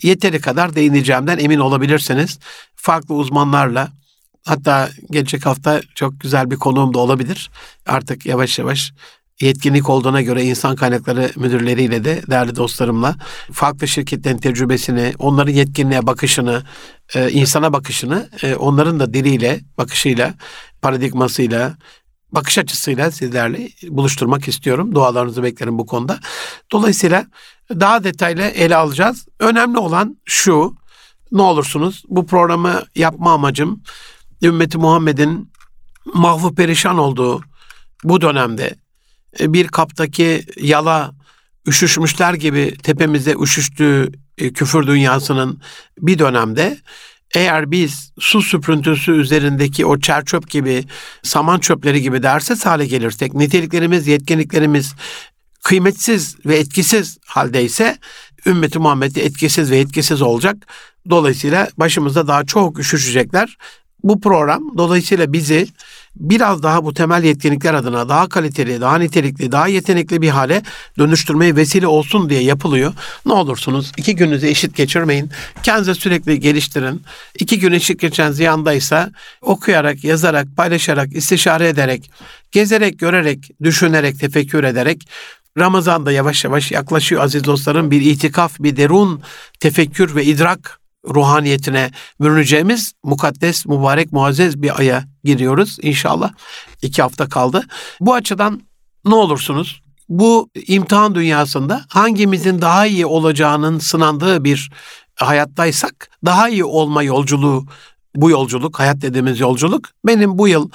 [0.02, 2.38] Yeteri kadar değineceğimden emin olabilirsiniz.
[2.76, 3.97] Farklı uzmanlarla
[4.48, 7.50] Hatta gelecek hafta çok güzel bir konuğum da olabilir.
[7.86, 8.92] Artık yavaş yavaş
[9.40, 13.16] yetkinlik olduğuna göre insan kaynakları müdürleriyle de değerli dostlarımla
[13.52, 16.62] farklı şirketlerin tecrübesini, onların yetkinliğe bakışını,
[17.14, 20.34] e, insana bakışını, e, onların da diliyle, bakışıyla,
[20.82, 21.76] paradigmasıyla,
[22.32, 24.94] bakış açısıyla sizlerle buluşturmak istiyorum.
[24.94, 26.18] Dualarınızı beklerim bu konuda.
[26.72, 27.26] Dolayısıyla
[27.70, 29.26] daha detaylı ele alacağız.
[29.38, 30.76] Önemli olan şu,
[31.32, 33.82] ne olursunuz bu programı yapma amacım
[34.42, 35.52] ümmeti Muhammed'in
[36.14, 37.42] mahvu perişan olduğu
[38.04, 38.74] bu dönemde
[39.40, 41.12] e, bir kaptaki yala
[41.66, 45.60] üşüşmüşler gibi tepemize üşüştüğü e, küfür dünyasının
[45.98, 46.78] bir dönemde
[47.34, 50.84] eğer biz su süprüntüsü üzerindeki o çerçöp gibi,
[51.22, 54.94] saman çöpleri gibi dersiz hale gelirsek, niteliklerimiz, yetkinliklerimiz
[55.64, 57.98] kıymetsiz ve etkisiz haldeyse
[58.46, 60.56] ümmeti Muhammed etkisiz ve etkisiz olacak.
[61.10, 63.56] Dolayısıyla başımızda daha çok üşüşecekler
[64.02, 65.68] bu program dolayısıyla bizi
[66.16, 70.62] biraz daha bu temel yetkinlikler adına daha kaliteli, daha nitelikli, daha yetenekli bir hale
[70.98, 72.92] dönüştürmeye vesile olsun diye yapılıyor.
[73.26, 75.30] Ne olursunuz iki gününüzü eşit geçirmeyin.
[75.62, 77.02] Kendinize sürekli geliştirin.
[77.38, 79.10] İki gün eşit geçen ziyandaysa
[79.42, 82.10] okuyarak, yazarak, paylaşarak, istişare ederek,
[82.52, 85.08] gezerek, görerek, düşünerek, tefekkür ederek
[85.58, 87.90] Ramazan da yavaş yavaş yaklaşıyor aziz dostlarım.
[87.90, 89.22] Bir itikaf, bir derun
[89.60, 90.80] tefekkür ve idrak
[91.14, 91.90] ruhaniyetine
[92.20, 96.32] bürüneceğimiz mukaddes, mübarek, muazzez bir aya giriyoruz inşallah.
[96.82, 97.64] İki hafta kaldı.
[98.00, 98.60] Bu açıdan
[99.04, 104.70] ne olursunuz bu imtihan dünyasında hangimizin daha iyi olacağının sınandığı bir
[105.14, 107.66] hayattaysak daha iyi olma yolculuğu
[108.14, 110.70] bu yolculuk, hayat dediğimiz yolculuk benim bu yıl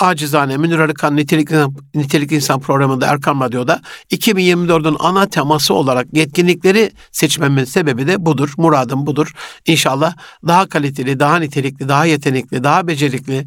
[0.00, 1.50] acizane Münir Arıkan Nitelik,
[1.94, 3.80] Nitelik İnsan programında Erkam Radyo'da
[4.10, 8.52] 2024'ün ana teması olarak yetkinlikleri seçmemin sebebi de budur.
[8.56, 9.32] Muradım budur.
[9.66, 10.14] İnşallah
[10.46, 13.46] daha kaliteli, daha nitelikli, daha yetenekli, daha becerikli,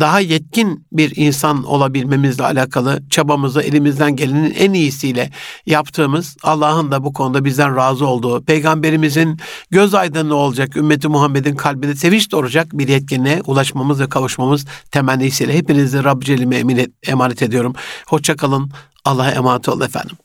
[0.00, 5.30] daha yetkin bir insan olabilmemizle alakalı çabamızı elimizden gelenin en iyisiyle
[5.66, 11.94] yaptığımız Allah'ın da bu konuda bizden razı olduğu, peygamberimizin göz aydınlığı olacak, ümmeti Muhammed'in kalbinde
[11.94, 17.74] sevinç doğuracak bir yetkinliğe ulaşmamız ve kavuşmamız temennisiyle hepinizi Rabb Celle'ime emanet ediyorum.
[18.06, 18.70] Hoşça kalın.
[19.04, 20.16] Allah'a emanet olun efendim.